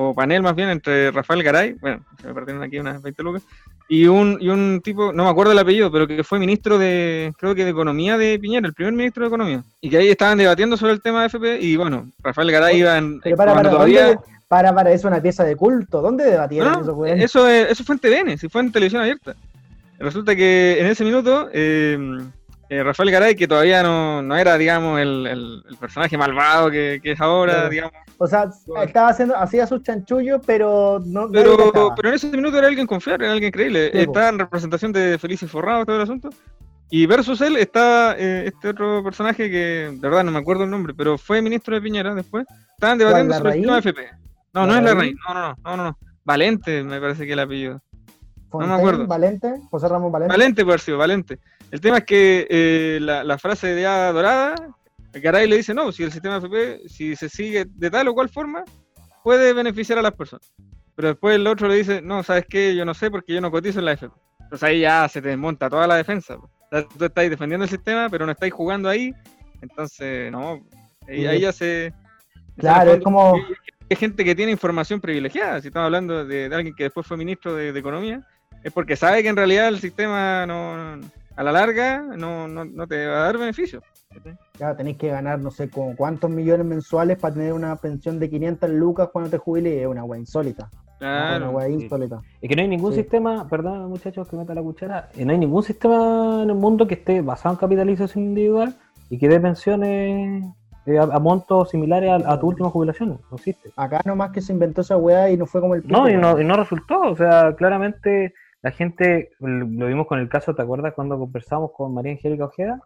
[0.00, 3.42] o panel más bien, entre Rafael Garay, bueno, se me perdieron aquí unas 20 lucas,
[3.88, 7.32] y un, y un tipo, no me acuerdo el apellido, pero que fue ministro de,
[7.36, 9.64] creo que de Economía de Piñera, el primer ministro de Economía.
[9.80, 12.96] Y que ahí estaban debatiendo sobre el tema de FP y bueno, Rafael Garay iba
[12.96, 13.18] en...
[13.22, 14.20] Pero para, para, todavía...
[14.46, 16.00] para, para, es una pieza de culto.
[16.00, 17.04] ¿Dónde debatieron eso?
[17.04, 19.34] Eso, eso fue en TVN, si fue en televisión abierta.
[19.98, 21.48] Resulta que en ese minuto...
[21.52, 22.20] Eh,
[22.70, 27.12] eh, Rafael Garay, que todavía no, no era, digamos, el, el, personaje malvado que, que
[27.12, 27.94] es ahora, digamos.
[28.18, 28.50] O sea,
[28.82, 31.30] estaba haciendo, hacía sus chanchullos, pero no.
[31.30, 33.90] Pero, pero en ese minuto era alguien confiable, era alguien creíble.
[33.92, 36.30] estaba en representación de Felices Forrado, todo el asunto.
[36.90, 40.70] Y versus él está eh, este otro personaje que, de verdad, no me acuerdo el
[40.70, 42.46] nombre, pero fue ministro de Piñera después.
[42.72, 44.10] Estaban debatiendo sobre el sistema de FP.
[44.54, 45.98] No, no es la raíz, no, no, no, no, no.
[46.24, 47.80] Valente, me parece que el apellido.
[48.52, 49.06] no me acuerdo.
[49.06, 50.32] Valente, José Ramón Valente.
[50.32, 51.38] Valente, por Valente.
[51.70, 54.54] El tema es que eh, la, frase de A dorada,
[55.12, 58.28] Garay le dice, no, si el sistema FP, si se sigue de tal o cual
[58.28, 58.64] forma,
[59.22, 60.50] puede beneficiar a las personas.
[60.94, 62.74] Pero después el otro le dice, no, ¿sabes qué?
[62.74, 64.14] Yo no sé porque yo no cotizo en la FP.
[64.40, 66.38] Entonces ahí ya se te desmonta toda la defensa.
[66.70, 69.12] tú estás defendiendo el sistema, pero no estáis jugando ahí.
[69.60, 70.64] Entonces, no,
[71.06, 71.92] ahí, ya se...
[72.56, 73.34] Claro, es como...
[73.90, 75.60] Hay gente que tiene información privilegiada.
[75.60, 78.26] Si estamos hablando de, alguien que después fue ministro de, de, Economía,
[78.62, 81.00] es porque sabe que en realidad el sistema no,
[81.38, 83.80] a la larga no, no, no te va a dar beneficio.
[84.58, 88.28] Ya tenéis que ganar, no sé, como cuántos millones mensuales para tener una pensión de
[88.28, 90.68] 500 lucas cuando te jubiles, es una wea insólita.
[90.98, 91.52] Claro.
[91.52, 92.20] Una insólita.
[92.42, 95.38] Es que no hay ningún sistema, perdón muchachos que meta la cuchara, eh, no hay
[95.38, 98.74] ningún sistema en el mundo que esté basado en capitalización individual
[99.08, 100.44] y que dé pensiones
[100.86, 103.20] eh, a, montos similares a, tu última jubilación.
[103.30, 103.70] No existe.
[103.76, 105.86] Acá nomás que se inventó esa weá y no fue como el...
[105.86, 107.00] no, y no, y no resultó.
[107.02, 111.94] O sea, claramente la gente, lo vimos con el caso, ¿te acuerdas cuando conversamos con
[111.94, 112.80] María Angélica Ojeda?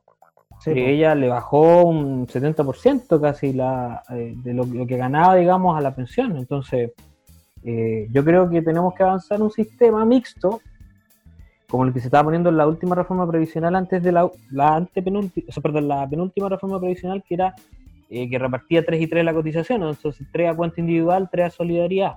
[0.61, 0.77] Sí, po.
[0.77, 5.81] ella le bajó un 70% casi la, eh, de lo, lo que ganaba, digamos, a
[5.81, 6.37] la pensión.
[6.37, 6.93] Entonces,
[7.65, 10.61] eh, yo creo que tenemos que avanzar un sistema mixto,
[11.69, 14.77] como el que se estaba poniendo en la última reforma previsional antes de la, la
[14.77, 17.55] antepenúltima, o sea, perdón, la penúltima reforma previsional, que era
[18.11, 21.51] eh, que repartía 3 y 3 la cotización, entonces 3 a cuenta individual, 3 a
[21.51, 22.13] solidaridad.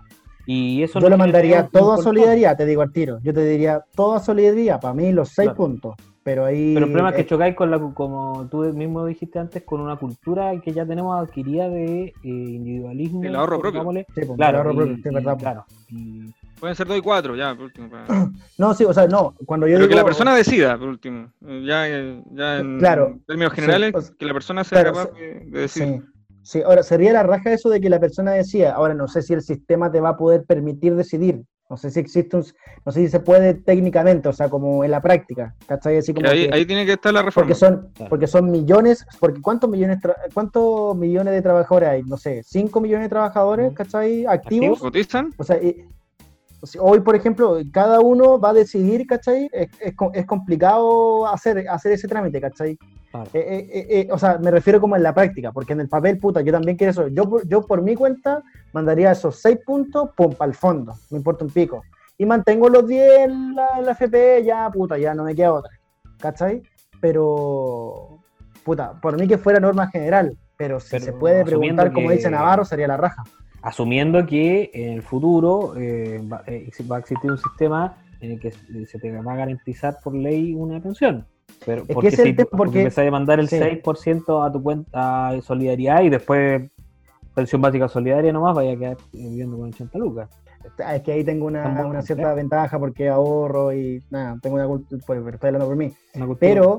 [0.47, 3.19] Y eso Yo no lo mandaría todo a solidaridad, te digo al tiro.
[3.23, 5.58] Yo te diría todo a solidaridad, para mí los seis Claro.
[5.58, 5.95] puntos.
[6.23, 6.73] Pero ahí.
[6.73, 9.79] Pero el problema es que eh, chocáis con la, como tú mismo dijiste antes, con
[9.79, 13.23] una cultura que ya tenemos adquirida de eh, individualismo.
[13.23, 13.84] El ahorro propio.
[14.15, 15.39] sí, po, Claro, el ahorro y- propio, sí, y- verdad, po.
[15.39, 15.65] claro.
[15.89, 17.89] Y- Pueden ser dos y cuatro, ya, por último.
[17.91, 18.05] para-
[18.58, 19.36] No, sí, o sea, no.
[19.45, 21.27] Cuando yo Pero que digo- la persona decida, por último.
[21.41, 23.19] Ya, ya en Claro.
[23.27, 25.21] términos Sí, generales, pues, que la persona sea claro, capaz sí.
[25.21, 26.03] de, de decir.
[26.45, 29.34] Sí, ahora sería la raja eso de que la persona decía, ahora no sé si
[29.34, 32.45] el sistema te va a poder permitir decidir, no sé si existe un,
[32.86, 35.97] no sé si se puede técnicamente, o sea, como en la práctica, ¿cachai?
[35.97, 37.47] Así como ahí, que- ahí tiene que estar la reforma.
[37.47, 38.10] porque son, Claro.
[38.12, 39.97] porque son millones, porque ¿cuántos millones,
[40.36, 42.03] cuántos millones de trabajadores hay?
[42.03, 43.75] No sé, 5 millones de trabajadores, Mm.
[43.75, 44.25] ¿cachai?
[44.27, 44.79] Activos.
[44.79, 45.34] ¿Cotizan?
[45.38, 45.89] O sea, y- o sea,
[46.80, 49.49] hoy, por ejemplo, cada uno va a decidir, ¿cachai?
[49.51, 52.78] Es, es, co- es complicado hacer, hacer ese trámite, ¿cachai?
[53.12, 53.30] Claro.
[53.34, 56.17] Eh, eh, eh, o sea, me refiero como en la práctica, porque en el papel,
[56.19, 57.08] puta, yo también quiero eso.
[57.08, 58.41] Yo, por- yo por mi cuenta
[58.73, 61.84] mandaría esos seis puntos, pum, para el fondo, me importa un pico.
[62.17, 65.54] Y mantengo los 10 en la, en la FP, ya, puta, ya no me queda
[65.54, 65.71] otra,
[66.19, 66.62] ¿cachai?
[67.01, 68.19] Pero,
[68.63, 72.30] puta, por mí que fuera norma general, pero si Pero se puede preguntar, como dice
[72.32, 73.23] Navarro, sería la raja.
[73.65, 78.39] Asumiendo que en el futuro eh, va, eh, va a existir un sistema en el
[78.39, 78.51] que
[78.86, 81.25] se te va a garantizar por ley una pensión.
[81.65, 83.58] Pero que porque es si porque- empezás a mandar el sí.
[83.58, 86.69] 6% a tu cuenta de solidaridad y después
[87.34, 90.30] pensión básica solidaria nomás, vaya a quedar viviendo con 80 lucas.
[90.93, 92.36] Es que ahí tengo una, una cierta ¿eh?
[92.36, 95.91] ventaja porque ahorro y nada, tengo una cultura, pero estoy hablando por mí.
[96.39, 96.78] Pero,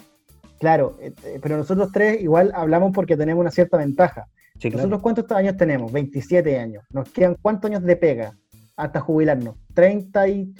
[0.58, 4.26] claro, eh, pero nosotros tres igual hablamos porque tenemos una cierta ventaja.
[4.58, 4.88] Sí, claro.
[4.88, 5.92] ¿Nosotros cuántos años tenemos?
[5.92, 6.84] 27 años.
[6.90, 8.36] ¿Nos quedan cuántos años de pega
[8.76, 9.56] hasta jubilarnos?
[9.74, 10.54] ¿38?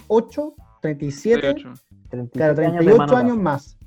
[0.81, 1.39] ¿37?
[1.39, 1.73] 38.
[2.09, 3.77] 37 Claro, años de 38 mano años más.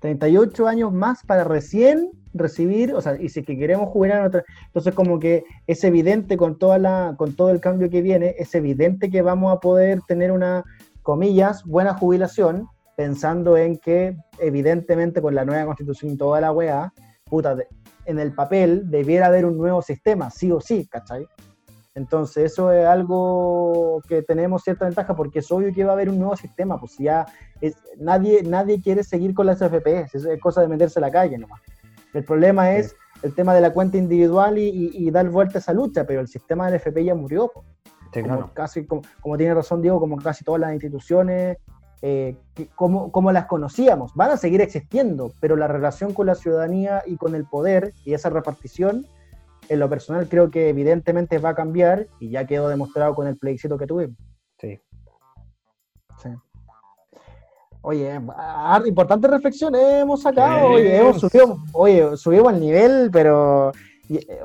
[0.00, 4.44] 38 años más para recién recibir, o sea, y si es que queremos jubilar, otra-
[4.66, 8.54] entonces como que es evidente con toda la, con todo el cambio que viene, es
[8.54, 10.62] evidente que vamos a poder tener una,
[11.02, 16.92] comillas, buena jubilación, pensando en que evidentemente con la nueva constitución y toda la weá,
[17.28, 17.56] puta,
[18.04, 21.26] en el papel debiera haber un nuevo sistema, sí o sí, ¿cachai?
[21.94, 26.08] Entonces eso es algo que tenemos cierta ventaja porque es obvio que va a haber
[26.08, 27.26] un nuevo sistema, pues ya
[27.60, 31.10] es- nadie, nadie quiere seguir con las FPS, eso es cosa de meterse a la
[31.10, 31.60] calle nomás.
[32.14, 35.60] El problema es el tema de la cuenta individual y, y- y dar vuelta a
[35.60, 37.64] esa lucha, pero el sistema del FP ya murió, po.
[38.14, 38.50] Sí, como, claro.
[38.54, 41.58] casi, como, como tiene razón Diego, como casi todas las instituciones,
[42.00, 42.36] eh,
[42.76, 47.16] como, como las conocíamos, van a seguir existiendo, pero la relación con la ciudadanía y
[47.16, 49.04] con el poder y esa repartición,
[49.68, 53.36] en lo personal creo que evidentemente va a cambiar y ya quedó demostrado con el
[53.36, 54.16] plebiscito que tuvimos.
[54.60, 54.80] Sí.
[56.22, 56.28] Sí.
[57.82, 63.72] Oye, ah, importantes reflexiones hemos sacado, oye, hemos subido, oye, subimos el nivel, pero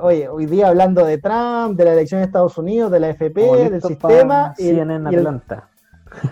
[0.00, 3.70] oye, hoy día hablando de Trump, de la elección de Estados Unidos, de la FP,
[3.70, 5.40] del sistema y, y el,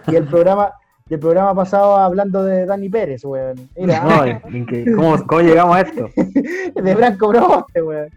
[0.09, 0.75] y el programa
[1.13, 3.69] y el programa pasado hablando de Dani Pérez, weón.
[3.77, 4.95] Mira, No, increíble.
[4.97, 6.09] ¿Cómo, cómo llegamos a esto?
[6.83, 8.09] de Branco Broste, weón.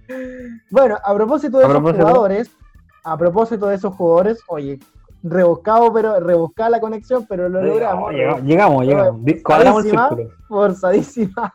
[0.72, 2.08] Bueno, a propósito de A esos propósito.
[2.08, 2.52] jugadores,
[3.04, 4.80] a propósito de esos jugadores, oye,
[5.24, 8.14] rebuscado, pero rebuscada la conexión, pero lo logramos.
[8.14, 9.26] Llegamos, llegamos, llegamos.
[9.26, 10.08] Di- Cuadramos el Forzadísima.
[10.16, 10.38] círculo.
[10.48, 11.54] forzadísima.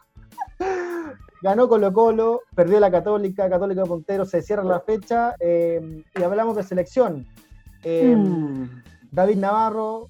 [1.43, 6.55] Ganó Colo Colo, perdió la Católica, Católica puntero, se cierra la fecha eh, y hablamos
[6.57, 7.27] de selección.
[7.83, 8.83] Eh, Mm.
[9.11, 10.09] David Navarro,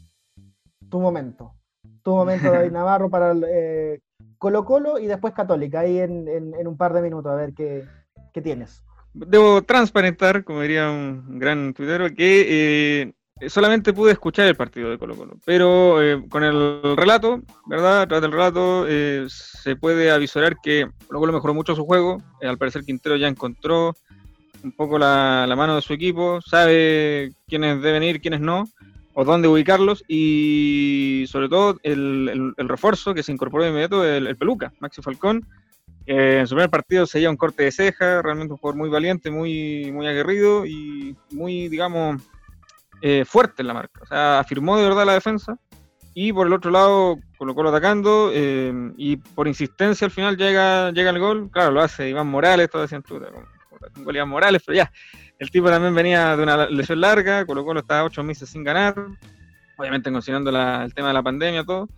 [0.90, 1.54] tu momento.
[2.02, 4.00] Tu momento, David Navarro, para eh,
[4.38, 7.52] Colo Colo y después Católica, ahí en, en- en un par de minutos, a ver
[7.54, 7.84] qué,
[8.32, 8.82] qué tienes.
[9.12, 13.02] Debo transparentar, como diría un gran tuitero, que
[13.40, 18.02] eh, solamente pude escuchar el partido de Colo Colo, pero eh, con el relato, ¿verdad?
[18.02, 22.22] A través del relato eh, se puede avisorar que Colo Colo mejoró mucho su juego,
[22.40, 23.94] eh, al parecer Quintero ya encontró
[24.62, 28.64] un poco la, la mano de su equipo, sabe quiénes deben ir, quiénes no,
[29.14, 34.26] o dónde ubicarlos, y sobre todo el, el- refuerzo que se incorporó de inmediato, el,
[34.26, 35.46] el Peluca, Maxi Falcón,
[36.06, 38.88] que en su primer partido se lleva un corte de ceja, realmente un jugador muy
[38.88, 42.22] valiente, muy, muy aguerrido y muy, digamos,
[43.02, 44.00] eh, fuerte en la marca.
[44.02, 45.56] O sea, afirmó de verdad la defensa.
[46.12, 51.10] Y por el otro lado, colocó atacando eh, y por insistencia al final llega, llega
[51.10, 51.50] el gol.
[51.52, 53.04] Claro, lo hace Iván Morales, todo decían
[53.88, 54.92] tú, un gol Iván Morales, pero ya.
[55.38, 58.94] El tipo también venía de una lesión larga, Colo Colo estaba ocho meses sin ganar,
[59.76, 61.88] obviamente considerando la- el tema de la pandemia, todo,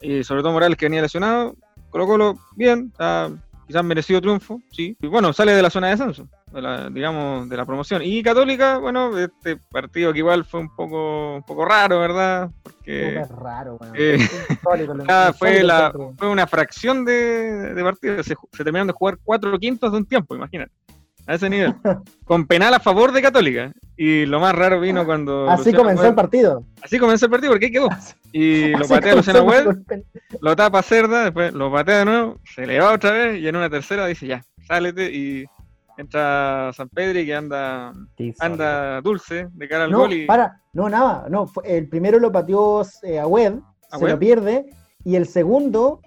[0.00, 1.54] y sobre todo Morales que venía lesionado,
[1.90, 3.30] Colo Colo, bien, está
[3.66, 4.96] quizás merecido triunfo, sí.
[5.00, 8.02] Y bueno, sale de la zona de descenso, de la, digamos, de la promoción.
[8.04, 12.50] Y Católica, bueno, este partido que igual fue un poco, un poco raro, ¿verdad?
[12.62, 13.78] Porque raro.
[13.94, 14.18] Eh,
[15.38, 18.22] fue, insólito la, fue una fracción de, de partido.
[18.22, 20.72] Se, se terminaron de jugar cuatro quintos de un tiempo, imagínate.
[21.26, 21.74] A ese nivel.
[22.24, 23.72] Con penal a favor de Católica.
[23.96, 25.48] Y lo más raro vino cuando.
[25.48, 26.64] Así Luciano comenzó el partido.
[26.82, 27.88] Así comenzó el partido, porque ahí quedó.
[28.32, 29.84] Y lo patea Luciano Huel,
[30.40, 33.56] lo tapa Cerda, después lo patea de nuevo, se le va otra vez y en
[33.56, 35.44] una tercera dice ya, sálete y
[35.98, 40.60] entra San Pedri que anda Sí, anda dulce de cara al No, gol y para,
[40.72, 41.26] no, nada.
[41.28, 44.64] No, el primero lo pateó eh, a Web, ¿A se lo pierde,
[45.04, 46.00] y el segundo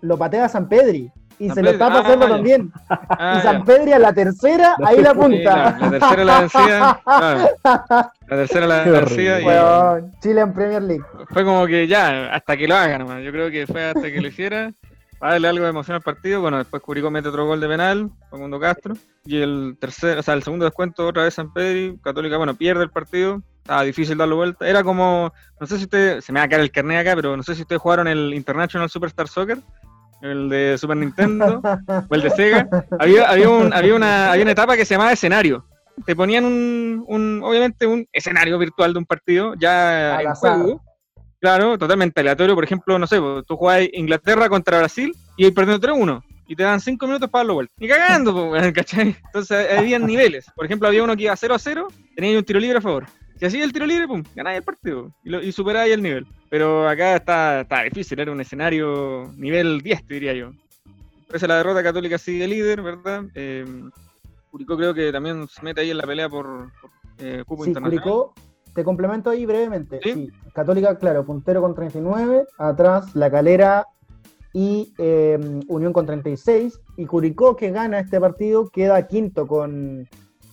[0.00, 1.12] lo patea a San Pedri.
[1.38, 2.34] Y San se lo tapa ah, hacerlo ya.
[2.34, 2.72] también.
[2.88, 3.64] Ah, y San ya.
[3.64, 5.56] Pedri a la tercera, ahí la Sí, punta.
[5.56, 7.50] la, la tercera la vencida, claro.
[7.64, 11.04] la tercera la Qué vencida y Chile en Premier League.
[11.30, 14.20] fue como que ya, hasta que lo haga nomás, yo creo que fue hasta que
[14.20, 14.72] lo hiciera,
[15.18, 18.10] para darle algo de emoción al partido, bueno, después Curicó mete otro gol de penal,
[18.30, 22.36] Facundo Castro, y el tercer, o sea, el segundo descuento otra vez San Pedri, Católica,
[22.36, 26.32] bueno, pierde el partido, estaba difícil darlo vuelta, era como, no sé si usted, se
[26.32, 28.88] me va a caer el carnet acá, pero no sé si ustedes jugaron el International
[28.88, 29.58] Superstar Soccer,
[30.22, 31.60] el de Super Nintendo,
[32.08, 35.12] o el de Sega, había, había, un- había una, había una etapa que se llamaba
[35.12, 35.64] escenario.
[36.06, 40.58] Te ponían un, un- obviamente, un escenario virtual de un partido ya Al en azar.
[40.58, 40.82] juego.
[41.40, 42.54] Claro, totalmente aleatorio.
[42.54, 46.22] Por ejemplo, no sé, vos, tú jugás Inglaterra contra Brasil y ahí perdiendo 3-1.
[46.48, 47.72] Y te dan 5 minutos para darlo vuelta.
[47.78, 49.14] Ni cagando, weón, ¿cachai?
[49.26, 50.46] Entonces había niveles.
[50.56, 53.04] Por ejemplo, había uno que iba 0-0, tenía un tiro libre a favor.
[53.38, 55.12] Si hacía el tiro libre, pum, ganáis el partido.
[55.22, 56.26] Y, lo, y superáis el nivel.
[56.50, 60.50] Pero acá está, está difícil, era un escenario nivel 10, te diría yo.
[61.32, 63.24] A la derrota católica sigue líder, ¿verdad?
[63.34, 63.64] Eh,
[64.50, 67.70] Curicó creo que también se mete ahí en la pelea por, por, eh, cupo Sí,
[67.70, 68.02] internacional.
[68.02, 68.34] Curicó,
[68.74, 70.00] te complemento ahí brevemente.
[70.02, 70.12] ¿Sí?
[70.14, 73.86] Sí, Católica, claro, puntero con 39, atrás La Calera
[74.54, 80.08] y eh, Unión con 36, y Curicó que gana este partido queda quinto con,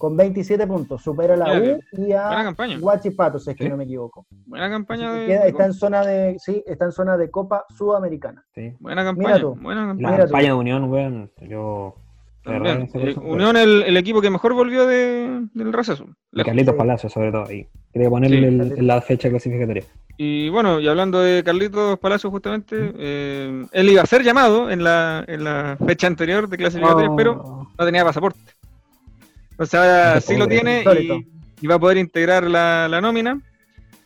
[0.07, 2.53] con 27 puntos, supera a la Mira U y a.
[2.79, 3.69] Huachipato, si es que Sí.
[3.69, 4.25] no me equivoco.
[4.45, 5.25] Buena campaña de.
[5.27, 8.43] queda- está en zona de, sí, está en zona de Copa Sudamericana.
[8.53, 8.73] Sí.
[8.79, 9.39] Buena Mira campaña.
[9.39, 9.55] tú.
[9.61, 10.11] Buena La campaña.
[10.11, 10.31] Mira tú.
[10.31, 11.95] campaña de Unión, weón, yo...
[12.43, 12.87] También.
[12.93, 16.05] Eh, Unión, el, el equipo que mejor volvió de, del receso.
[16.31, 16.43] Y.
[16.43, 16.77] Carlitos Sí.
[16.77, 17.67] Palacio, sobre todo, ahí.
[17.91, 18.43] Quería ponerle Sí.
[18.45, 19.83] el- en la fecha clasificatoria.
[20.17, 24.83] Y bueno, y hablando de Carlitos Palacio, justamente, eh, él iba a ser llamado en
[24.83, 28.39] la, en la fecha anterior de clasificatoria, Oh, pero no tenía pasaporte.
[29.57, 31.25] O sea, sí lo tiene y,
[31.61, 33.39] y va a poder integrar la, la nómina,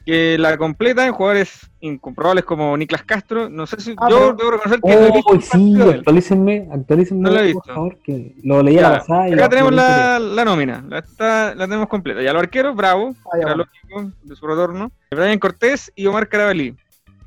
[0.05, 3.49] que la completa en jugadores incomprobables como Niklas Castro.
[3.49, 5.81] No sé si Ah, yo pero- debo reconocer que no he visto Oh, un sí,
[5.81, 7.73] actualícenme, actualícenme, No lo he por visto.
[7.73, 9.29] favor, que lo leí a Ya, la pasada.
[9.29, 12.21] y Acá tenemos la, la nómina, la, está- la tenemos completa.
[12.21, 13.69] Ya los arqueros, Bravo, Ah, ya, era bueno.
[13.91, 14.91] lógico, de su retorno.
[15.11, 16.75] Brian Cortés y Omar Carabalí,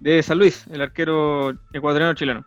[0.00, 2.44] de San Luis, el arquero ecuatoriano chileno.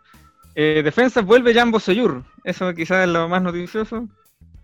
[0.54, 4.08] Eh, defensas vuelve Jambo Seyur, eso quizás es lo más noticioso.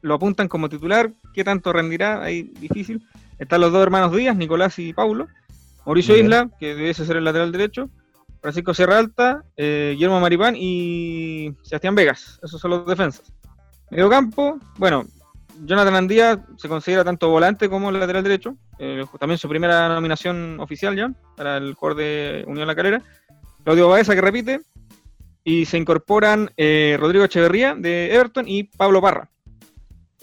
[0.02, 2.22] Lo apuntan como titular, ¿qué tanto rendirá?
[2.22, 3.06] Ahí difícil.
[3.38, 5.28] Están los dos hermanos Díaz, Nicolás y Paulo.
[5.86, 6.26] Mauricio Bien.
[6.26, 7.88] Isla, que debiese ser el lateral derecho.
[8.40, 12.40] Francisco Sierra Alta, eh, Guillermo Maripán y Sebastián Vegas.
[12.42, 13.32] Esos son los defensas.
[13.90, 15.04] Medio campo, bueno,
[15.64, 18.56] Jonathan Andía se considera tanto volante como lateral derecho.
[18.78, 23.02] eh, también su primera nominación oficial ya para el jugador de Unión La Calera.
[23.62, 24.60] Claudio Baeza que repite.
[25.44, 29.28] Y se incorporan eh, Rodrigo Echeverría de Everton y Pablo Parra.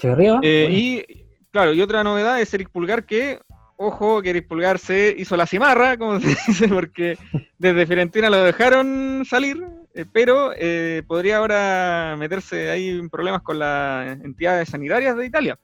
[0.02, 0.78] Eh, Bueno.
[0.78, 3.40] y claro, y otra novedad es Eric Pulgar que,
[3.78, 7.18] ojo, que Eric Pulgar se hizo la cimarra, como se dice, porque
[7.58, 9.62] desde Fiorentina lo dejaron salir,
[9.94, 15.60] eh, pero eh, podría ahora meterse ahí en problemas con las entidades sanitarias de Italia,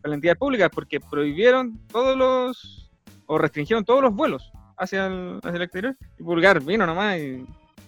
[0.00, 2.90] con las entidades públicas, porque prohibieron todos los,
[3.26, 7.44] o restringieron todos los vuelos hacia el, hacia el exterior, y Pulgar vino nomás y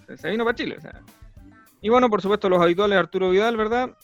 [0.06, 0.76] se, se vino para Chile.
[0.78, 1.00] o sea.
[1.82, 3.96] Y bueno, por supuesto, los habituales Arturo Vidal, ¿verdad?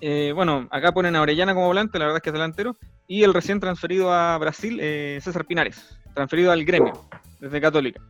[0.00, 2.76] Eh, bueno, acá ponen a Orellana como volante, la verdad es que es delantero.
[3.06, 7.08] Y el recién transferido a Brasil, eh, César Pinares, transferido al gremio,
[7.40, 8.00] desde Católica.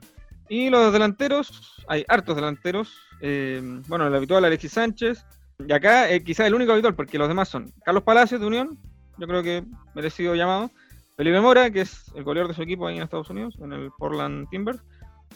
[0.49, 2.95] Y los delanteros, hay hartos delanteros.
[3.21, 5.25] eh, bueno, el habitual Alexis Sánchez.
[5.67, 8.79] Y acá quizás el único habitual, porque los demás son Carlos Palacios de Unión,
[9.19, 10.71] yo creo que merecido llamado.
[11.17, 13.91] Felipe Mora, que es el goleador de su equipo ahí en Estados Unidos, en el
[13.99, 14.79] Portland Timbers.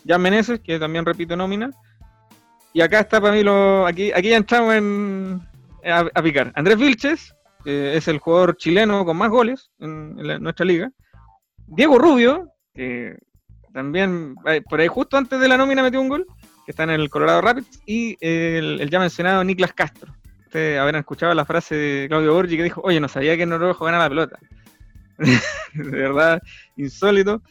[0.06, 1.70] Jan Meneses, que también repite nómina.
[2.72, 3.84] Y acá está para mí lo.
[3.84, 5.42] Aquí, aquí ya entramos en,
[5.84, 6.52] a, picar.
[6.54, 10.90] Andrés Vilches, que es el jugador chileno con más goles en, en nuestra liga.
[11.66, 13.16] Diego Rubio, que
[13.72, 16.26] también eh, por ahí justo antes de la nómina metió un gol,
[16.64, 17.80] que está en el Colorado Rapids.
[17.86, 20.14] Y el, ya mencionado Niklas Castro.
[20.46, 23.74] Ustedes habrán escuchado la frase de Claudio Borgi que dijo: Oye, no sabía que Noruega
[23.74, 24.38] jugaba la pelota.
[25.74, 26.42] de verdad,
[26.76, 27.42] insólito.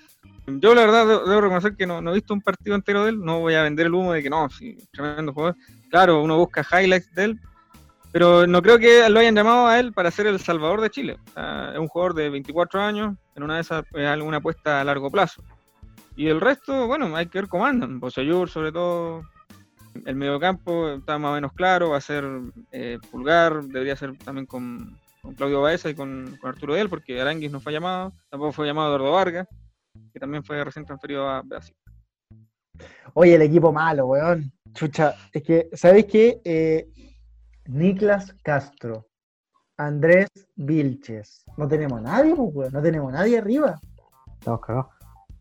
[0.48, 3.22] Yo la verdad debo reconocer que no, no he visto un partido entero de él,
[3.22, 5.56] no voy a vender el humo de que no, sí, tremendo jugador.
[5.90, 7.40] Claro, uno busca highlights de él,
[8.12, 11.18] pero no creo que lo hayan llamado a él para ser el salvador de Chile.
[11.74, 15.10] Es un jugador de 24 años, en una de esas es alguna apuesta a largo
[15.10, 15.44] plazo.
[16.16, 18.00] Y el resto, bueno, hay que ver cómo andan.
[18.00, 19.24] Bosayur, sobre todo,
[20.06, 22.26] el mediocampo está más o menos claro, va a ser
[22.72, 27.20] eh, Pulgar, debería ser también con, con Claudio Baeza y con, con Arturo Del, porque
[27.20, 29.48] Aranguis no fue llamado, tampoco fue llamado Eduardo Vargas,
[30.14, 31.76] que también fue recién transferido a Brasil.
[33.14, 34.52] Oye, el equipo malo, weón.
[34.74, 36.40] Chucha, es que, ¿sabéis qué?
[36.44, 36.88] Eh,
[37.72, 39.06] Niklas Castro,
[39.78, 41.44] Andrés Vilches.
[41.58, 42.74] No tenemos a nadie, pues, weón.
[42.74, 43.80] No tenemos a nadie arriba.
[44.40, 44.88] Estamos cagados.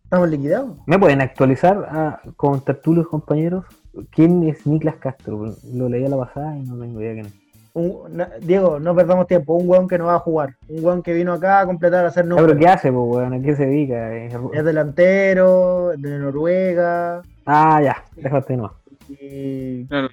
[0.04, 0.76] Estamos liquidados.
[0.86, 3.64] ¿Me pueden actualizar ah, con tertulios compañeros?
[4.10, 5.54] ¿Quién es Niklas Castro?
[5.74, 7.34] Lo leí a la pasada y no tengo idea quién es.
[7.74, 9.54] Un- na- Diego, no perdamos tiempo.
[9.54, 10.56] Un weón que no va a jugar.
[10.68, 12.48] Un weón que vino acá a completar, a hacer números.
[12.48, 13.34] pero ¿qué hace, pues, weón?
[13.34, 14.14] ¿A qué se dedica?
[14.14, 17.22] Es- Es delantero, de Noruega.
[17.46, 18.72] Ah, ya, déjate nomás.
[19.08, 19.86] Y...
[19.86, 20.08] Claro.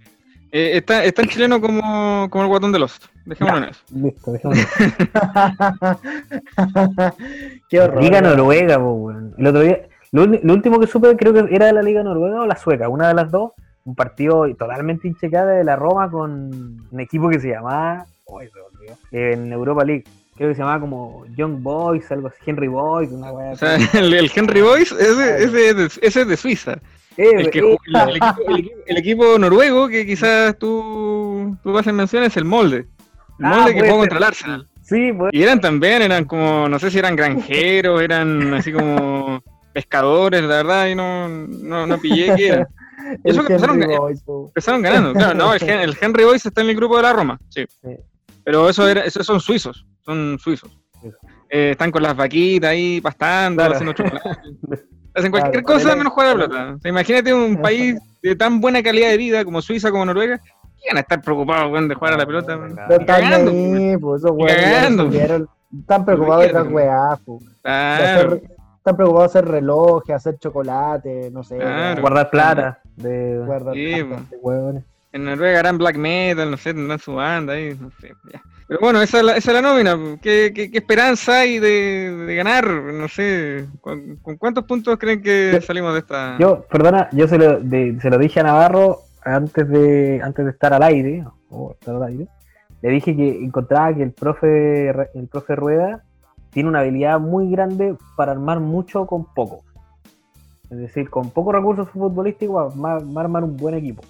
[0.51, 2.99] Eh, está, es tan chileno como, como el guatón de los.
[3.25, 3.81] Dejémoslo en eso.
[3.93, 4.63] Listo, dejémoslo.
[7.69, 8.01] Qué horror.
[8.03, 8.21] Liga.
[8.21, 9.33] Noruega, weón.
[9.37, 9.81] El otro día,
[10.11, 12.89] lo, lo último que supe creo que era de la Liga Noruega o la Sueca,
[12.89, 13.51] una de las dos.
[13.85, 16.31] Un partido totalmente inchecable de la Roma con
[16.91, 18.05] un equipo que se llamaba.
[18.25, 20.03] oh, se me olvidó, en Europa League.
[20.35, 23.75] Creo que se llamaba como Young Boys, algo así, Henry Boys, una weá O sea,
[23.93, 26.77] el, el Henry Boys, ese, ese, es de- ese es de Suiza.
[27.17, 27.77] El, que, ju-
[28.47, 32.85] el, el equipo, el noruego que quizás tú, tú haces mención es el Molde.
[33.39, 34.67] El Ah, Molde que jugó contra el Arsenal.
[34.83, 35.31] sí, pues.
[35.33, 39.41] Y eran también, eran como, no sé si eran granjeros, eran así como
[39.73, 42.67] pescadores, la verdad, y no, no, no pillé qué eran.
[43.23, 44.47] El Eso que empezaron, Boys, po.
[44.47, 45.13] empezaron ganando.
[45.13, 47.63] Claro, no, el, Hen- el Henry Boys está en el grupo de la Roma, sí.
[47.81, 47.89] Sí.
[48.43, 50.76] Pero eso era, esos son suizos, son suizos.
[51.49, 53.73] Eh, están con las vaquitas ahí pastando, Claro.
[53.73, 54.29] haciendo chocolate.
[55.15, 56.73] Hacen cualquier Claro, cosa menos jugar a la pelota.
[56.75, 60.37] O sea, imagínate un país de tan buena calidad de vida como Suiza, como Noruega,
[60.37, 62.55] que van a estar preocupados weón, de jugar a la pelota.
[62.55, 62.75] weón?
[62.75, 65.09] No están cagando, ahí, pues esos cagando.
[65.79, 67.19] Están preocupados de otras weá,
[67.63, 68.03] Claro.
[68.03, 68.41] hacer-
[68.77, 71.57] Están preocupados de hacer relojes, hacer chocolate, no sé.
[71.57, 71.99] Claro.
[72.01, 74.23] Guardar plata de, Guardar Sí, plata.
[74.29, 74.83] de huevones.
[75.11, 78.13] En Noruega harán black metal, no sé, tendrán su banda ahí, no sé.
[78.31, 78.41] ya.
[78.67, 79.97] Pero bueno, esa es la, esa es la nómina.
[80.21, 82.67] ¿Qué, qué, qué esperanza hay de, de ganar?
[82.67, 86.37] No sé, ¿con, con cuántos puntos creen que Yo- salimos de esta?
[86.37, 90.51] Yo, perdona, yo se lo, de- se lo dije a Navarro antes de antes de
[90.51, 92.27] estar al aire, o estar al aire.
[92.81, 96.03] Le dije que encontraba que el profe el profe Rueda
[96.51, 99.63] tiene una habilidad muy grande para armar mucho con poco.
[100.69, 104.03] Es decir, con pocos recursos futbolísticos va a armar un buen equipo.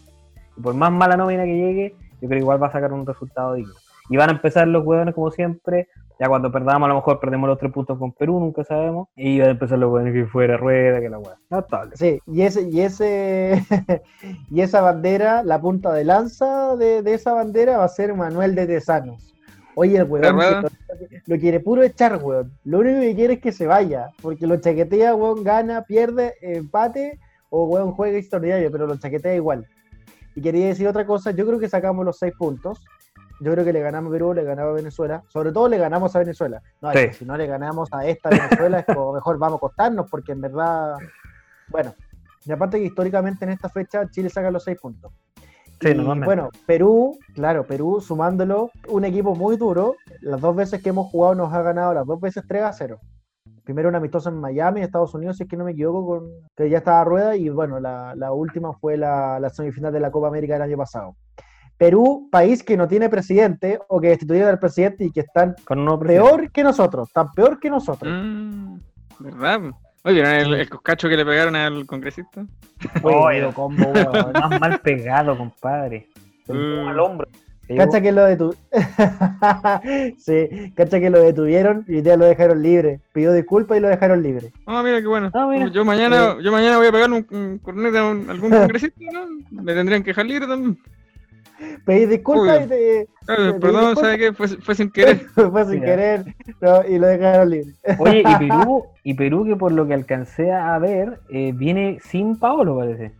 [0.57, 3.05] Y por más mala nómina que llegue, yo creo que igual va a sacar un
[3.05, 3.73] resultado digno.
[4.09, 5.87] Y van a empezar los hueones como siempre.
[6.19, 9.07] Ya cuando perdamos, a lo mejor perdemos los tres puntos con Perú, nunca sabemos.
[9.15, 11.37] Y van a empezar los hueones que fuera rueda, que la hueá.
[11.49, 11.95] Notable.
[11.95, 13.63] Sí, y ese, y ese,
[14.49, 18.55] y esa bandera, la punta de lanza de, de esa bandera va a ser Manuel
[18.55, 19.33] de Tesanos.
[19.79, 20.65] Oye, el weón
[21.27, 22.51] lo quiere puro echar, weón.
[22.63, 27.19] Lo único que quiere es que se vaya, porque lo chaquetea, weón, gana, pierde, empate,
[27.51, 29.67] o weón juega extraordinario, pero lo chaquetea igual.
[30.35, 32.83] Y quería decir otra cosa, yo creo que sacamos los seis puntos.
[33.39, 35.23] Yo creo que le ganamos a Perú, le ganamos a Venezuela.
[35.27, 36.61] Sobre todo le ganamos a Venezuela.
[36.81, 37.13] No, Sí.
[37.13, 40.41] si no le ganamos a esta Venezuela, es como mejor vamos a acostarnos, porque en
[40.41, 40.95] verdad,
[41.69, 41.93] bueno.
[42.45, 45.11] Y aparte que históricamente en esta fecha Chile saca los seis puntos.
[45.81, 49.95] Sí, Y, bueno, Perú, claro, Perú sumándolo, un equipo muy duro.
[50.21, 52.99] Las dos veces que hemos jugado nos ha ganado las dos veces 3 a 0.
[53.63, 56.69] Primero un amistoso en Miami, Estados Unidos, si es que no me equivoco, con, que
[56.69, 57.35] ya estaba a rueda.
[57.35, 60.77] Y bueno, la, la última fue la, la semifinal de la Copa América del año
[60.77, 61.15] pasado.
[61.77, 65.85] Perú, país que no tiene presidente o que destituyeron al presidente y que están Con
[65.99, 66.07] presidente.
[66.29, 68.11] peor que nosotros, están peor que nosotros.
[68.11, 68.77] Mm,
[69.19, 69.61] ¿Verdad?
[70.03, 72.45] Oye, ¿vieron el, el coscacho que le pegaron al congresista?
[73.03, 73.15] Oye,
[73.45, 74.31] Oye, combo, weón.
[74.33, 76.07] Más mal pegado, compadre.
[76.47, 76.87] Mm.
[76.87, 77.27] al hombro.
[77.75, 78.57] Cacha que lo detuvieron.
[80.17, 83.01] sí, cacha que lo detuvieron y ya lo dejaron libre.
[83.13, 84.51] Pidió disculpas y lo dejaron libre.
[84.65, 85.29] Ah, mira qué bueno.
[85.33, 85.67] Ah, mira.
[85.67, 89.25] Yo mañana, yo mañana voy a pegar un, un cornete a un- algún congresista, ¿no?
[89.51, 90.77] Me tendrían que dejar libre también.
[91.85, 92.65] Pedí disculpas Obvio.
[92.65, 94.01] y te, Pero perdón, disculpa.
[94.01, 94.33] ¿sabe qué?
[94.33, 95.25] Fue, fue sin querer.
[95.35, 95.85] fue sin Mira.
[95.85, 97.73] querer no, y lo dejaron libre.
[97.99, 102.37] Oye, y Perú, y Perú que por lo que alcancé a ver, eh, viene sin
[102.37, 103.13] Paolo, parece.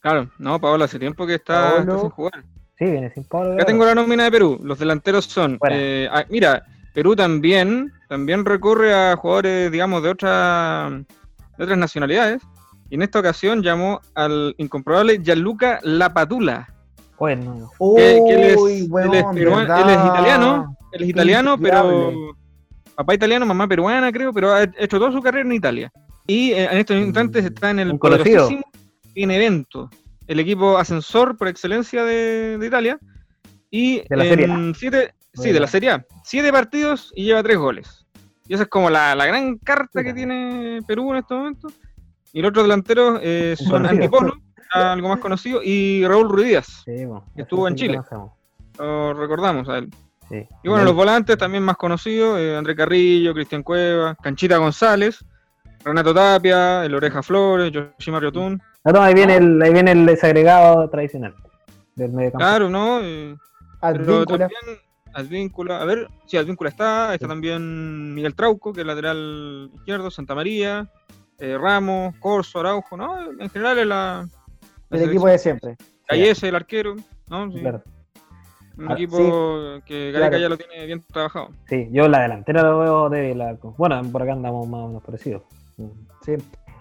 [0.00, 1.80] Claro, no, Paola, hace tiempo que está, Paolo.
[1.80, 2.44] está sin jugar.
[2.78, 3.54] Sí, viene sin Paolo.
[3.54, 4.60] Acá tengo la nómina de Perú.
[4.62, 5.58] Los delanteros son.
[5.68, 6.64] Eh, ah, mira,
[6.94, 10.90] Perú también, también recurre a jugadores, digamos, de, otra,
[11.56, 12.42] de otras nacionalidades.
[12.90, 16.74] Y en esta ocasión llamó al incomprobable Gianluca Lapadula.
[17.98, 20.76] Él, es, Uy, él es peruano- él es italiano.
[20.92, 22.12] Él es italiano, pero.
[22.94, 25.92] Papá italiano, mamá peruana, creo, pero ha hecho toda su carrera en Italia.
[26.26, 28.48] Y eh, en estos instantes está en el conocido.
[29.14, 29.90] Benevento,
[30.26, 32.98] el equipo ascensor por excelencia de, de Italia.
[33.70, 34.54] Y De la Serie A.
[34.54, 36.06] en siete, sí, de la Serie A.
[36.24, 38.06] Siete partidos y lleva tres goles.
[38.46, 41.72] Y esa es como la, la gran carta que tiene Perú en estos momentos.
[42.32, 44.42] Y los otros delanteros eh, son conocido.
[44.72, 46.82] Algo más conocido, y Raúl Ruidíaz.
[46.84, 47.96] Sí, Que estuvo en Chile.
[47.96, 48.32] conocemos.
[48.78, 49.90] Lo recordamos a él.
[50.28, 50.46] Sí.
[50.62, 55.24] Y bueno, los volantes también más conocidos, eh, André Carrillo, Cristian Cueva, Canchita González,
[55.84, 58.60] Renato Tapia, El Oreja Flores, Yoshima Ryotun.
[58.84, 61.34] No, no, ahí viene el, ahí viene el desagregado tradicional
[61.94, 62.38] del mediocampo.
[62.38, 63.00] Claro, ¿no?
[63.00, 63.36] Eh,
[63.80, 64.48] pero Advíncula.
[64.48, 64.78] también
[65.14, 70.34] Advíncula, a ver, sí, Advíncula está, está también Miguel Trauco, que es lateral izquierdo, Santa
[70.34, 70.86] María,
[71.38, 73.18] eh, Ramos, Corso, Araujo, ¿no?
[73.40, 74.28] En general es la...
[74.90, 75.76] El equipo de siempre.
[76.06, 76.96] Cayese, el arquero,
[77.28, 77.50] ¿no?
[77.52, 77.82] Sí, Claro.
[78.78, 79.18] Un Ah, equipo
[79.84, 80.38] que Gareca claro.
[80.38, 81.48] ya lo tiene bien trabajado.
[81.68, 83.58] Sí, yo la delantera lo veo de la.
[83.76, 85.42] Bueno, por acá andamos más o menos parecidos.
[86.24, 86.34] Sí.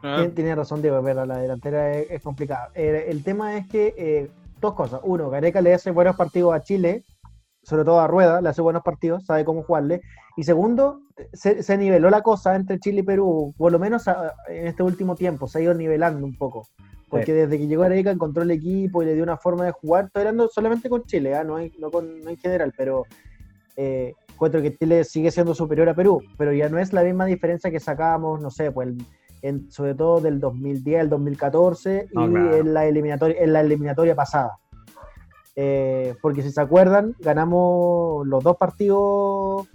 [0.03, 2.69] Ah, Tien- Tiene razón, Diego, pero la delantera es, es complicada.
[2.75, 4.29] Eh, el tema es que, eh,
[4.61, 4.99] dos cosas.
[5.03, 7.03] Uno, Gareca le hace buenos partidos a Chile,
[7.63, 10.01] sobre todo a Rueda, le hace buenos partidos, sabe cómo jugarle.
[10.35, 11.01] Y segundo,
[11.33, 14.83] se, se niveló la cosa entre Chile y Perú, por lo menos a- en este
[14.83, 16.67] último tiempo, se ha ido nivelando un poco.
[17.09, 20.05] Porque desde que llegó Gareca encontró el equipo y le dio una forma de jugar,
[20.05, 21.43] estoy hablando solamente con Chile, ¿ah?
[21.43, 23.05] no, hay- no, con- no en general, pero
[23.77, 27.25] eh, encuentro que Chile sigue siendo superior a Perú, pero ya no es la misma
[27.25, 28.89] diferencia que sacábamos, no sé, pues
[29.41, 32.55] en- sobre todo del 2010 al 2014 y claro.
[32.57, 34.57] en, la eliminatoria, en la eliminatoria pasada.
[35.55, 39.67] Eh, porque si se acuerdan, ganamos los dos partidos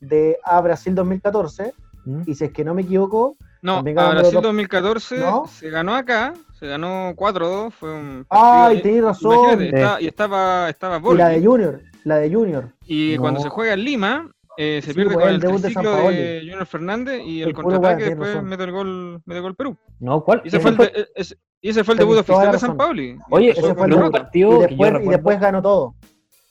[0.00, 1.74] de a Brasil 2014
[2.06, 2.22] ¿Mm?
[2.26, 5.46] y si es que no me equivoco, No, a Brasil los dos- 2014 ¿No?
[5.46, 9.62] se ganó acá, se ganó 4-2, fue un ¡ay, tenés razón!
[9.62, 12.68] está- y estaba, estaba Y la de Junior, la de Junior.
[12.86, 13.22] y No.
[13.22, 15.62] cuando se juega en Lima, eh, se Sí, pierde pues, con el el debut de
[15.62, 16.16] triciclo Sampaoli.
[16.16, 19.76] de Junior Fernández y el, El contraataque después mete el gol, mete gol Perú.
[20.00, 20.40] No, ¿cuál?
[20.44, 22.76] Y ese fue el, de- ese- y ese fue el debut oficial de San.
[22.76, 23.18] Pauli.
[23.30, 25.94] Oye, ese fue el partido Y que yo después, y recuerdo- después ganó todo.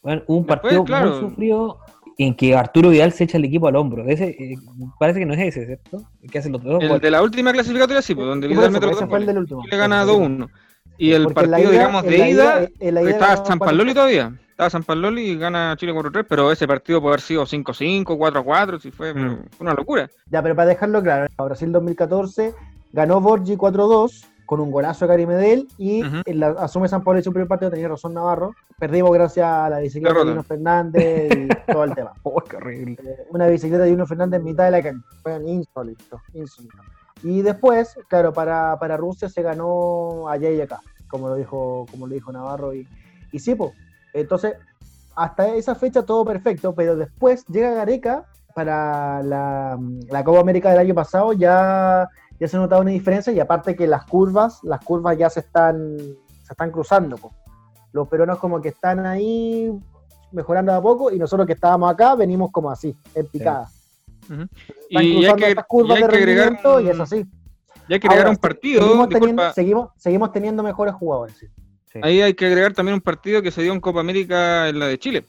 [0.03, 1.09] Bueno, un Después, partido claro.
[1.11, 1.79] muy sufrido
[2.19, 4.03] en que Arturo Vidal se echa el equipo al hombro.
[4.07, 4.55] Ese, eh,
[4.99, 6.01] parece que no es ese, ¿cierto?
[6.21, 7.01] El que hace los dos El goles.
[7.01, 9.27] de la última clasificatoria sí, pues, donde Vidal eso, mete los dos fue el goles.
[9.27, 9.63] del último.
[9.63, 10.49] Chile gana 2-1.
[10.97, 14.33] Y el Porque partido, ida- digamos, de la ida, la ida estaba San Paloli todavía.
[14.49, 18.79] Estaba San Paloli y gana Chile 4-3, pero ese partido puede haber sido 5-5, 4-4,
[18.79, 19.17] si fue Mm.
[19.51, 20.09] fue una locura.
[20.31, 22.55] Ya, pero para dejarlo claro, a Brasil 2014
[22.93, 26.21] ganó Borgi 4-2 con un golazo de Cari Medel y Ujú.
[26.25, 28.55] en la, asume San Pablo el primer partido, tenía razón Navarro.
[28.79, 30.25] Perdimos gracias a la bicicleta de.
[30.25, 32.13] Lino Fernández y todo el tema.
[32.23, 32.97] Oh, qué horrible.
[33.03, 35.05] Eh, Una bicicleta de Lino Fernández en mitad de la cancha.
[35.21, 36.77] Fue insólito, insólito.
[37.23, 40.79] Y después, claro, para, para Rusia se ganó allá y acá,
[41.09, 42.73] como lo dijo, como lo dijo Navarro.
[42.73, 42.87] Y,
[43.31, 43.71] y pues,
[44.13, 44.53] entonces,
[45.15, 48.25] hasta esa fecha todo perfecto, pero después llega Gareca
[48.55, 49.77] para la,
[50.09, 52.07] la Copa América del año pasado, ya,
[52.39, 55.97] ya se notaba una diferencia y aparte que las curvas, las curvas ya se están,
[55.97, 57.17] se están cruzando.
[57.17, 57.33] po.
[57.93, 59.71] Los peruanos como que están ahí
[60.31, 63.67] mejorando de a poco y nosotros que estábamos acá venimos como así, en picada.
[64.29, 64.41] Ujú.
[64.41, 64.49] Están
[64.89, 67.25] Y hay cruzando que, estas curvas y hay de que agregar, y un- es así.
[67.87, 71.37] y hay que agregar Ahora, un partido, seguimos, teniendo, seguimos, seguimos teniendo mejores jugadores.
[71.37, 71.47] sí.
[71.93, 71.99] Sí.
[72.03, 74.87] ahí hay que agregar también un partido que se dio en Copa América en la
[74.87, 75.25] de Chile,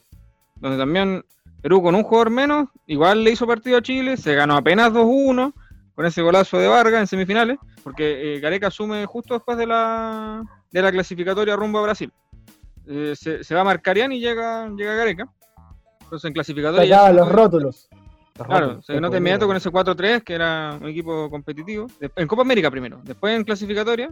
[0.57, 1.23] donde también
[1.61, 5.53] Perú con un jugador menos, igual le hizo partido a Chile, se ganó apenas 2-1
[5.99, 10.41] con ese golazo de Vargas en semifinales, porque eh, Gareca asume justo después de la,
[10.71, 12.09] de la clasificatoria rumbo a Brasil.
[12.87, 15.27] Eh, se, se va Marcarian y llega, llega Gareca.
[16.03, 17.07] Entonces en clasificatoria...
[17.07, 17.89] se- los rótulos.
[18.33, 21.87] Claro, se nota inmediato con ese 4-3, que era un equipo competitivo.
[22.15, 24.09] En Copa América primero, después en clasificatoria,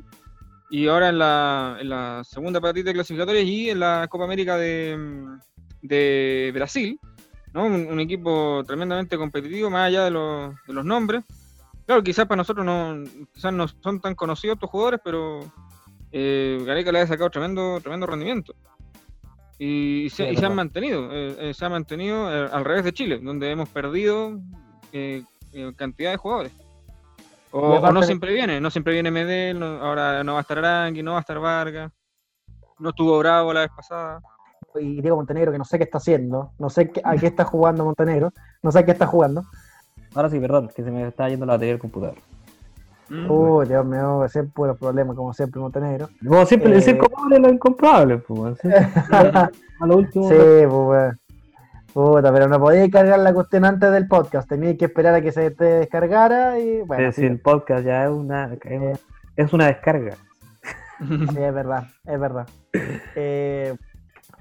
[0.70, 4.58] y ahora en la, en la segunda partida de clasificatoria y en la Copa América
[4.58, 5.26] de,
[5.82, 7.00] de Brasil,
[7.54, 7.64] ¿no?
[7.66, 11.24] Un, un equipo tremendamente competitivo, más allá de los, de los nombres.
[11.88, 15.40] Claro, quizás para nosotros no, quizás no son tan conocidos estos jugadores, pero
[16.12, 18.54] eh, Gareca le ha sacado tremendo, tremendo rendimiento.
[19.58, 22.64] Y, se, Sí, es y se han mantenido, eh, eh, se ha mantenido eh, al
[22.66, 24.38] revés de Chile, donde hemos perdido
[24.92, 25.24] eh,
[25.76, 26.52] cantidad de jugadores.
[27.52, 31.02] O, no siempre viene, no siempre viene Medel, no- ahora no va a estar Arangui,
[31.02, 31.92] no va a estar Vargas,
[32.80, 34.20] no estuvo Bravo la vez pasada.
[34.76, 37.46] Y Diego Montenegro, que no sé qué está haciendo, no sé qué- a qué está
[37.46, 38.32] jugando Montenegro,
[38.62, 39.44] no sé a qué está jugando.
[40.18, 42.16] Ahora sí, perdón, que se me está yendo la batería del computador.
[43.08, 43.30] Mm.
[43.30, 46.10] Uy, Dios mío, siempre puro problema, como siempre, Montenegro.
[46.28, 48.58] Como siempre, Eh, el comprable es lo incomprobable, pues.
[49.12, 49.52] A
[49.86, 50.28] lo último.
[50.28, 51.20] Sí, pues, weón.
[51.94, 55.32] Puta, pero no podía cargar la cuestión antes del podcast, tenía que esperar a que
[55.32, 58.92] se te descargara y bueno, es sí, decir, el podcast ya es una, es una,
[59.36, 60.16] es una descarga.
[61.00, 62.48] sí, es verdad, es verdad.
[63.16, 63.76] Eh,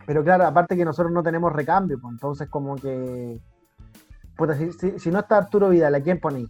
[0.06, 3.38] pero claro, aparte que nosotros no tenemos recambio, pues, entonces como que...
[4.36, 6.48] Puta, si, si- si no está Arturo Vidal, ¿a quién ponéis?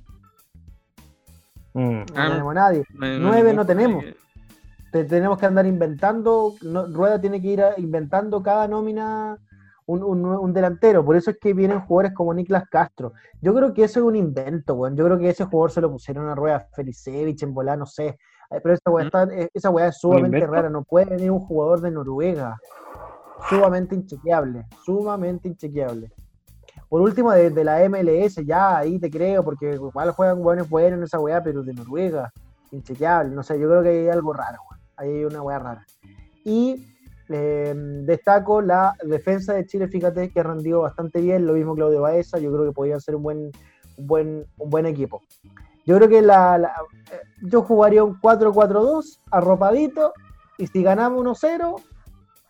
[1.74, 1.80] Mm.
[1.98, 2.84] No Ah, tenemos nadie.
[2.94, 4.04] No hay- Nueve no tenemos.
[4.92, 9.36] Te- tenemos que andar inventando, no- Rueda tiene que ir a- inventando cada nómina
[9.88, 13.12] un, un- un delantero, por eso es que vienen jugadores como Niklas Castro.
[13.40, 14.96] Yo creo que eso es un invento, weón.
[14.96, 18.18] Yo creo que ese jugador se lo pusieron a Rueda Felicevich en volar, no sé.
[18.50, 19.06] Ay, Pero esa weá, ¿Mm?
[19.06, 22.56] está- eh, esa weá es sumamente rara, no puede venir un jugador de Noruega.
[23.48, 26.10] Sumamente inchequeable, sumamente inchequeable.
[26.96, 30.96] Por último, de, de la MLS, ya ahí te creo, porque igual juegan buenos buenos
[30.96, 32.32] en esa weá, pero de Noruega,
[32.70, 33.34] inchequeable.
[33.34, 34.60] No sé, yo creo que hay algo raro,
[34.96, 35.84] hay una weá rara.
[36.42, 36.86] Y
[37.28, 42.00] eh, destaco la defensa de Chile, fíjate que ha rendido bastante bien, lo mismo Claudio
[42.00, 43.50] Baeza, yo creo que podrían ser un buen,
[43.98, 45.20] un buen, un buen equipo.
[45.84, 46.72] Yo creo que la, la-
[47.12, 50.14] eh, yo jugaría un 4-4-2, arropadito,
[50.56, 51.74] y si ganamos 1-0,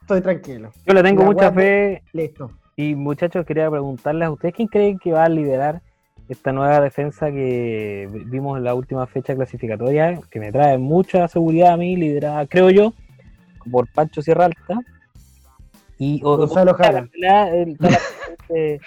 [0.03, 0.71] estoy tranquilo.
[0.85, 2.53] Yo le tengo La mucha fe Listo.
[2.77, 5.81] Y muchachos quería preguntarles a ustedes quién creen que va a liderar
[6.29, 11.27] esta nueva defensa que vi- vimos en la última fecha clasificatoria, que me trae mucha
[11.29, 12.93] seguridad a mí, liderada, creo yo,
[13.71, 14.81] por Pancho Sierra Alta.
[15.99, 17.09] Y o- Gonzalo Jara.
[17.15, 17.99] la- el- está la-
[18.41, 18.81] entre,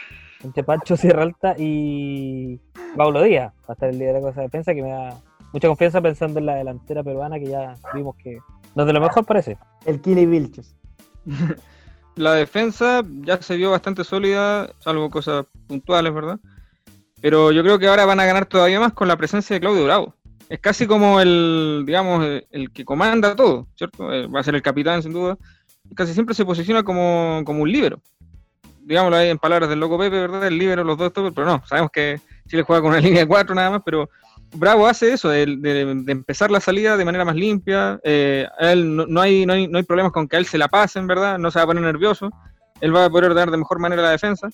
[0.43, 2.59] entre Pancho Sierra Alta y
[2.95, 5.15] Pablo Díaz, va a estar el liderazgo de esa defensa que me da
[5.51, 8.37] mucha confianza pensando en la delantera peruana que ya vimos que
[8.75, 9.57] no es de lo mejor parece.
[9.85, 10.75] El Kili Vilches.
[12.19, 16.37] La defensa ya se vio bastante sólida, salvo cosas puntuales, ¿verdad?
[17.21, 19.85] Pero yo creo que ahora van a ganar todavía más con la presencia de Claudio
[19.85, 20.13] Bravo.
[20.49, 24.11] Es casi como el, digamos, el, el que comanda todo, ¿cierto?
[24.11, 25.37] Eh, Va a ser el capitán, sin duda.
[25.95, 28.01] Casi siempre se posiciona como, como un líbero.
[28.81, 30.45] Digámoslo ahí en palabras del loco Pepe, ¿verdad?
[30.45, 33.55] El líbero, los dos, pero no, sabemos que Chile juega con una línea de cuatro
[33.55, 34.09] nada más, pero
[34.53, 37.99] Bravo hace eso, de, de- de empezar la salida de manera más limpia.
[38.03, 40.57] eh, él no, no hay, no, hay, no hay problemas con que a él se
[40.57, 41.37] la pasen, ¿verdad?
[41.37, 42.29] No se va a poner nervioso.
[42.81, 44.49] Él va a poder ordenar de mejor manera la defensa.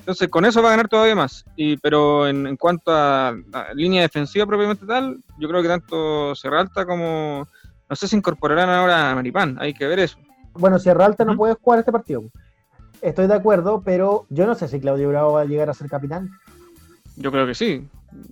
[0.00, 1.44] Entonces, con eso va a ganar todavía más.
[1.54, 6.34] Y, pero en, en cuanto a, a línea defensiva propiamente tal, yo creo que tanto
[6.34, 7.46] Serralta como.
[7.90, 10.18] No sé si incorporarán ahora a Maripán, hay que ver eso.
[10.54, 12.24] Bueno, Sierra Alta no puede jugar este partido.
[13.00, 15.88] Estoy de acuerdo, pero yo no sé si Claudio Bravo va a llegar a ser
[15.88, 16.28] capitán.
[17.16, 17.86] Yo creo que sí.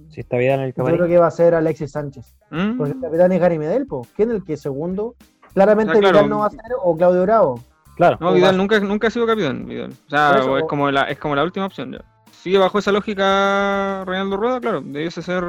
[0.09, 2.35] Si está bien en el Yo creo que va a ser Alexis Sánchez.
[2.51, 2.77] ¿Mm?
[2.79, 4.07] Porque el capitán es Gary Medel, po.
[4.17, 5.15] ¿Quién es el que es segundo?
[5.55, 6.15] Claramente Ah, claro.
[6.19, 7.61] Vidal no va a ser o Claudio Bravo.
[7.97, 8.19] Claro.
[8.21, 9.67] No, Vidal nunca, nunca ha sido capitán.
[9.67, 9.91] Vidal.
[10.07, 12.05] O sea, eso, es, o- como la, es como la última opción ya.
[12.33, 14.81] Sigue bajo esa lógica Reinaldo Rueda, claro.
[14.83, 15.45] Debiese ser.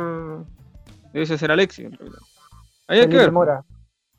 [1.13, 1.87] Debiese ser Alexis.
[2.87, 3.31] Ahí hay que Felipe ver.
[3.31, 3.63] Mora.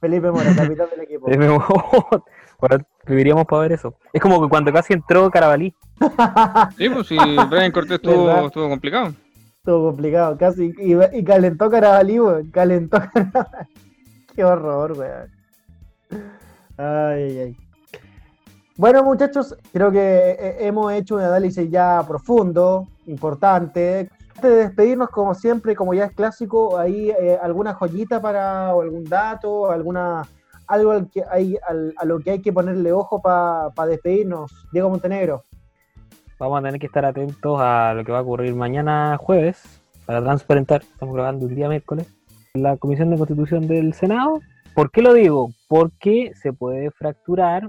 [0.00, 1.26] Felipe Mora, capitán del equipo.
[2.60, 3.94] Ahora viviríamos para ver eso.
[4.12, 5.74] Es como que cuando casi entró Carabalí.
[6.76, 7.16] Sí, pues si
[7.50, 9.12] Brian Cortés estuvo, estuvo complicado.
[9.68, 10.72] Estuvo complicado, casi.
[10.78, 12.50] Y, calentó Carabalí, weón.
[12.50, 13.68] Calentó Carabalí.
[14.34, 15.30] Qué horror, weón.
[16.78, 17.56] Ay, ay.
[18.78, 24.08] Bueno, muchachos, creo que eh, hemos hecho un análisis ya profundo, importante.
[24.36, 28.80] Antes de despedirnos, como siempre, como ya es clásico, ¿hay eh, alguna joyita para o
[28.80, 30.22] algún dato, alguna
[30.66, 34.50] algo al que hay, al- a lo que hay que ponerle ojo para despedirnos?
[34.72, 35.44] Diego Montenegro.
[36.38, 40.22] Vamos a tener que estar atentos a lo que va a ocurrir mañana jueves para
[40.22, 40.82] transparentar.
[40.82, 42.06] Estamos grabando un día miércoles.
[42.54, 44.40] La Comisión de Constitución del Senado.
[44.72, 45.50] ¿Por qué lo digo?
[45.66, 47.68] Porque se puede fracturar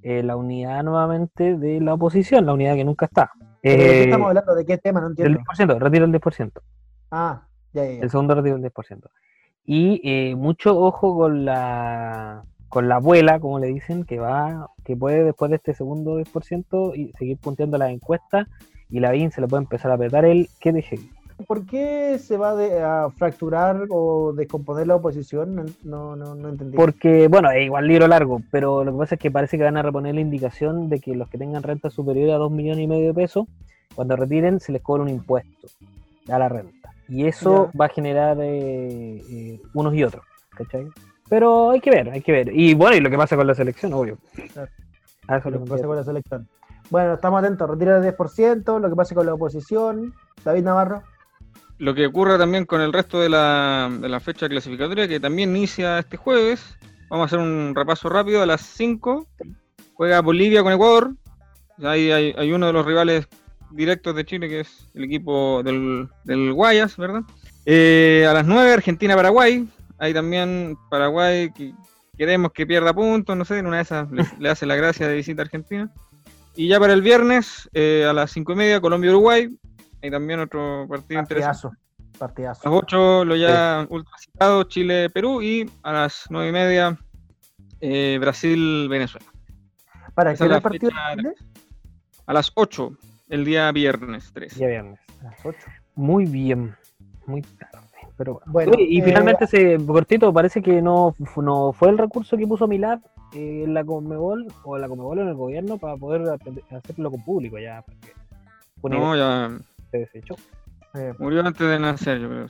[0.00, 3.30] eh, la unidad nuevamente de la oposición, la unidad que nunca está.
[3.62, 4.54] ¿De qué Eh, estamos hablando?
[4.54, 5.00] ¿De qué tema?
[5.02, 5.76] No del entiendo.
[5.76, 6.52] 10%, retiro el 10%.
[7.10, 7.42] Ah,
[7.74, 8.00] ya, ya, ya.
[8.00, 9.10] El segundo retiro del 10%.
[9.66, 14.96] Y eh, mucho ojo con la con la abuela, como le dicen, que va, que
[14.96, 18.46] puede después de este segundo 10% y seguir punteando las encuestas
[18.90, 20.98] y la BIN se le puede empezar a apretar el que deje.
[21.46, 25.54] ¿Por qué se va de- a fracturar o descomponer la oposición?
[25.54, 26.76] No, no, no, no entendí.
[26.76, 29.76] Porque, bueno, es igual libro largo, pero lo que pasa es que parece que van
[29.76, 32.88] a reponer la indicación de que los que tengan renta superior a 2 millones y
[32.88, 33.46] medio de pesos,
[33.94, 35.68] cuando retiren se les cobra un impuesto
[36.28, 36.90] a la renta.
[37.08, 40.24] Y eso va a generar eh, eh, unos y otros,
[40.56, 40.88] ¿cachai?
[41.28, 42.50] Pero hay que ver, hay que ver.
[42.52, 44.18] Y bueno, y lo que pasa con la selección, obvio.
[44.52, 44.70] Claro.
[45.28, 46.48] Eso lo le que pasa con la selección.
[46.90, 47.68] Bueno, estamos atentos.
[47.68, 50.14] Retirar el 10%, lo que pasa con la oposición.
[50.44, 51.02] David Navarro.
[51.78, 55.54] Lo que ocurre también con el resto de la, de la fecha clasificatoria, que también
[55.54, 56.76] inicia este jueves.
[57.10, 58.42] Vamos a hacer un repaso rápido.
[58.42, 59.26] A las 5
[59.94, 61.12] juega Bolivia con Ecuador.
[61.82, 63.28] Ahí hay, hay uno de los rivales
[63.70, 67.20] directos de Chile, que es el equipo del, del Guayas, ¿verdad?
[67.66, 69.68] Eh, a las 9 Argentina-Paraguay.
[69.98, 71.74] Ahí también Paraguay que
[72.16, 75.08] queremos que pierda puntos, no sé, en una de esas le, le hace la gracia
[75.08, 75.92] de visita a Argentina.
[76.58, 79.48] Y ya para el viernes, eh, a las 5 y media, Colombia-Uruguay.
[80.02, 81.68] Ahí también otro partido interesante.
[81.68, 81.68] Partidazo.
[81.68, 82.68] A Partidazo.
[82.68, 86.98] las 8 lo ya ultracitado Chile-Perú y a las 9 y media
[87.80, 89.26] eh, Brasil-Venezuela.
[90.14, 90.90] ¿Para qué el partido?
[90.90, 91.32] fecha-?
[92.26, 92.90] A las 8
[93.28, 94.56] el día viernes 3.
[94.56, 94.98] Ya viernes.
[95.20, 95.58] A las 8.
[95.94, 96.74] Muy bien.
[97.26, 97.87] Muy tarde.
[98.18, 102.48] Pero Bueno, y eh, finalmente, se, cortito, parece que no, no fue el recurso que
[102.48, 102.98] puso Milad
[103.32, 106.22] eh, en la Conmebol o en la Conmebol o en el gobierno para poder
[106.70, 107.82] hacerlo con público ya.
[107.82, 108.12] Porque
[108.80, 110.34] fue una No, ya que se desechó.
[110.94, 112.46] eh, murió antes de nacer, yo creo.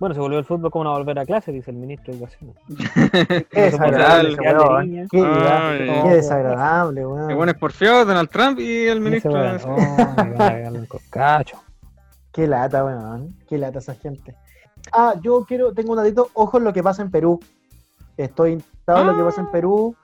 [0.00, 2.54] Bueno, se volvió el fútbol como a volver a clase, dice el ministro de Educación.
[3.52, 5.08] qué desagradable ese weón.
[5.08, 6.02] Qué, Ay.
[6.02, 7.30] qué desagradable, weón.
[7.30, 9.32] El buen es porfiado, Donald Trump y el ese ministro.
[9.32, 9.76] oh,
[10.24, 11.44] me van a.
[12.32, 13.36] Qué lata, weón.
[13.48, 14.34] Qué lata esa gente.
[14.90, 17.38] Ah, yo quiero, tengo un datito, ojo en lo que pasa en Perú.
[18.16, 19.52] Estoy interesado en lo que pasa en Ah.
[19.52, 19.96] Perú.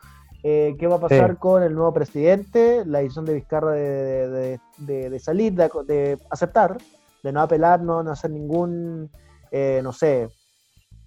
[0.44, 1.36] eh, ¿Qué va a pasar Sí.
[1.40, 2.84] con el nuevo presidente?
[2.86, 6.78] La decisión de Vizcarra de, de- de- de- de salir, de, de aceptar,
[7.24, 9.10] de no apelar, no, no hacer ningún,
[9.50, 10.28] eh, no sé,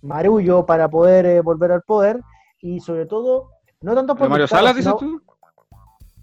[0.01, 2.19] marullo para poder eh, volver al poder.
[2.61, 3.51] Y sobre todo,
[3.81, 5.21] no tanto por ¿De Mario Vizcarra, Salas, dices sino- tú?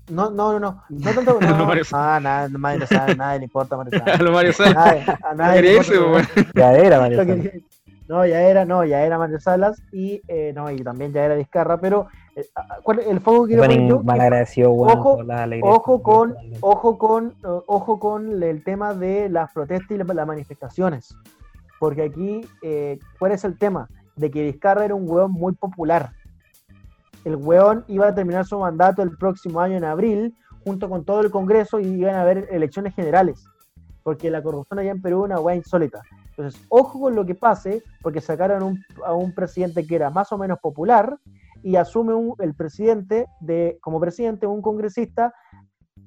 [0.08, 0.82] No, no, no, no.
[0.88, 1.40] No tanto.
[1.40, 4.20] No, Mario ah, nada, Mario Salas, nadie le importa a Mario A Salas.
[4.20, 4.74] lo Mario Salas.
[4.74, 6.04] Nadie- a No nadie le quería importa irse,
[6.34, 6.52] su- weón.
[6.54, 7.26] Ya era, Mario.
[7.26, 7.62] que-
[8.08, 11.34] No, ya era, no, ya era Mario Salas y eh, no, y también ya era
[11.34, 12.06] Vizcarra, pero
[12.36, 17.26] eh, ah, ¿cuál- el foco que poner yo, in- malagradecido, weón, ojo- con, ojo con,
[17.28, 17.32] eh,
[17.66, 21.14] ojo con el tema de las protestas y la- las manifestaciones,
[21.78, 23.88] porque aquí, eh, ¿cuál es el tema?
[24.16, 26.10] De que Vizcarra era un hueón muy popular.
[27.28, 31.20] El hueón iba a terminar su mandato el próximo año en abril, junto con todo
[31.20, 33.44] el Congreso, y iban a haber elecciones generales,
[34.02, 36.00] porque la corrupción allá en Perú es una hueá insólita.
[36.30, 40.32] Entonces, ojo con lo que pase, porque sacaron un- a un presidente que era más
[40.32, 41.18] o menos popular
[41.62, 45.34] y asume el presidente de, como presidente un congresista,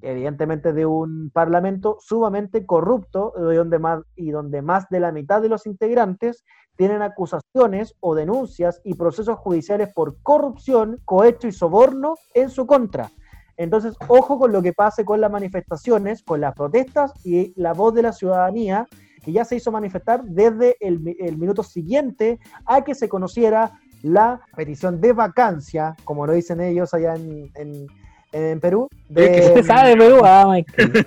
[0.01, 5.41] evidentemente de un parlamento sumamente corrupto, de donde más, y donde más de la mitad
[5.41, 6.43] de los integrantes
[6.75, 13.09] tienen acusaciones o denuncias y procesos judiciales por corrupción, cohecho y soborno en su contra.
[13.57, 17.93] Entonces, ojo con lo que pase con las manifestaciones, con las protestas y la voz
[17.93, 18.87] de la ciudadanía,
[19.23, 23.79] que ya se hizo manifestar desde el, mi- el minuto siguiente a que se conociera
[24.01, 27.85] la petición de vacancia, como lo dicen ellos allá en-
[28.31, 28.87] en Perú.
[29.09, 30.21] Es que de- ¿Usted sabe de Perú?
[30.23, 31.05] Ah, Michael.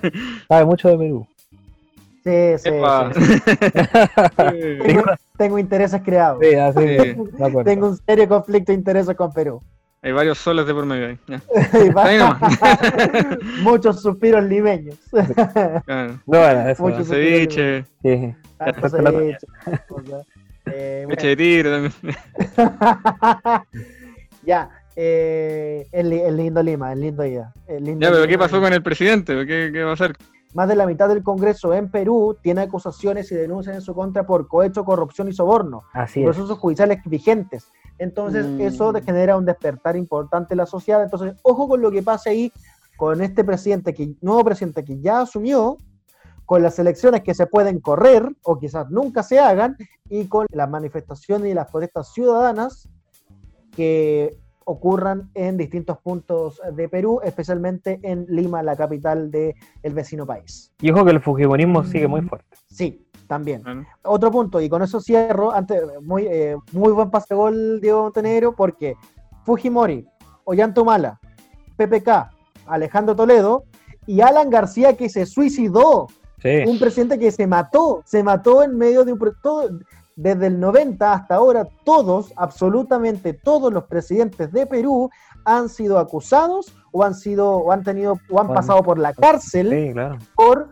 [0.48, 1.26] Sabe mucho de Perú.
[2.24, 2.70] Sí, sí, sí,
[3.50, 4.78] sí.
[4.86, 5.04] Tengo,
[5.36, 6.38] tengo intereses creados.
[6.42, 6.86] Sí, así Sí.
[6.86, 7.64] de.
[7.64, 9.60] Tengo un serio conflicto de intereses con Perú.
[10.00, 11.18] Hay varios soles de por medio ahí.
[13.62, 14.96] Muchos suspiros limeños.
[15.86, 16.18] Claro.
[16.26, 16.82] No, bueno, eso.
[16.82, 17.04] Mucho- no.
[17.04, 18.34] Ceviche, Sí.
[18.58, 19.46] Tanto ceviche,
[19.88, 20.26] cosas.
[20.66, 21.92] Eh, leche de tigre también.
[24.44, 27.52] ya, eh, es, li- es lindo Lima, es lindo ya.
[27.66, 28.44] es lindo Ya, pero ¿qué Lima.
[28.44, 29.34] pasó con el presidente?
[29.46, 30.16] ¿Qué, qué va a hacer?
[30.54, 34.24] Más de la mitad del Congreso en Perú tiene acusaciones y denuncias en su contra
[34.24, 35.82] por cohecho, corrupción y soborno.
[35.92, 36.24] Así es.
[36.26, 37.66] procesos judiciales vigentes.
[37.98, 38.60] Entonces, Mm.
[38.60, 41.02] eso te genera un despertar importante en la sociedad.
[41.02, 42.52] Entonces, ojo con lo que pase ahí
[42.96, 45.76] con este presidente, que nuevo presidente que ya asumió,
[46.44, 49.76] con las elecciones que se pueden correr o quizás nunca se hagan,
[50.08, 52.88] y con las manifestaciones y las protestas ciudadanas
[53.74, 59.54] que ocurran en distintos puntos de Perú, especialmente en Lima, la capital del
[59.92, 60.72] vecino país.
[60.80, 62.56] Y ojo que el fujimorismo sigue muy fuerte.
[62.66, 63.62] Sí, también
[64.02, 68.54] otro punto, y con eso cierro, antes, muy, eh, muy buen pase gol Diego Montenegro,
[68.54, 68.96] porque
[69.44, 70.06] Fujimori,
[70.44, 71.18] Ollantumala,
[71.76, 72.30] PPK,
[72.66, 73.64] Alejandro Toledo
[74.06, 76.06] y Alan García que se suicidó,
[76.38, 76.62] Sí.
[76.66, 79.34] un presidente que se mató, se mató en medio de un...
[79.42, 79.70] Todo,
[80.16, 85.10] desde el 90 hasta ahora, todos, absolutamente todos los presidentes de Perú
[85.44, 88.54] han sido acusados o han sido o han tenido o han Bueno.
[88.54, 90.18] pasado por la cárcel Sí, claro.
[90.36, 90.68] por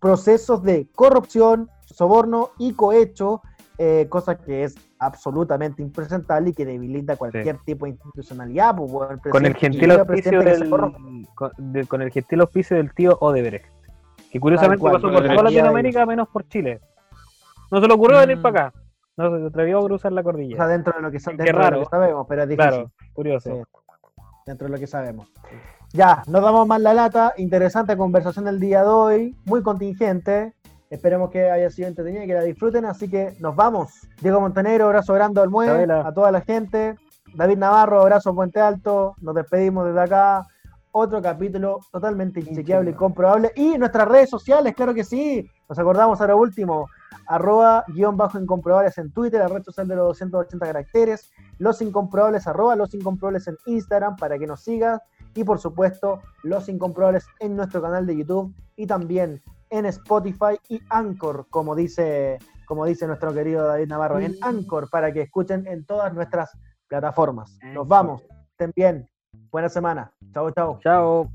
[0.00, 3.40] procesos de corrupción, soborno y cohecho,
[3.78, 8.74] eh, cosa que es absolutamente impresentable y que debilita cualquier tipo de institucionalidad.
[8.76, 11.26] pues, bueno, Con el gentil auspicio del, con,
[11.72, 13.66] de- con el gentil auspicio del tío Odebrecht.
[14.30, 15.42] Que curiosamente pasó por toda.
[15.42, 16.80] Latinoamérica menos por Chile.
[17.72, 18.42] No se le ocurrió venir Mm.
[18.42, 18.78] para acá.
[19.16, 20.66] No se atrevió a cruzar la O sea, cordillera.
[20.68, 21.80] dentro de lo que, de lo raro.
[21.80, 22.70] que sabemos, pero es difícil.
[22.70, 23.50] Claro, curioso.
[23.50, 23.62] Sí,
[24.46, 25.28] dentro de lo que sabemos.
[25.92, 27.34] Ya, nos damos más la lata.
[27.36, 30.54] Interesante conversación del día de hoy, muy contingente.
[30.88, 32.84] Esperemos que haya sido entretenida y que la disfruten.
[32.84, 34.06] Así que nos vamos.
[34.20, 36.06] Diego Montenegro, abrazo grande al Mue, Isabela.
[36.06, 36.96] a toda la gente.
[37.34, 39.14] David Navarro, abrazo Puente Alto.
[39.20, 40.46] Nos despedimos desde acá.
[40.94, 43.50] Otro capítulo totalmente inchequeable y comprobable.
[43.56, 45.48] Y nuestras redes sociales, claro que sí.
[45.68, 46.86] Nos acordamos ahora último.
[47.26, 51.30] Arroba guion bajo incomprobables en Twitter, la red social de los 280 caracteres.
[51.58, 55.00] Los incomprobables, arroba los incomprobables en Instagram para que nos sigas.
[55.34, 59.40] Y por supuesto, los incomprobables en nuestro canal de YouTube y también
[59.70, 65.10] en Spotify y Anchor, como dice, como dice nuestro querido David Navarro, en Anchor para
[65.10, 66.50] que escuchen en todas nuestras
[66.86, 67.58] plataformas.
[67.72, 68.22] Nos vamos.
[68.50, 69.11] Estén bien.
[69.52, 70.10] Buena semana.
[70.32, 70.80] Chao, chao.
[70.82, 71.30] Chao.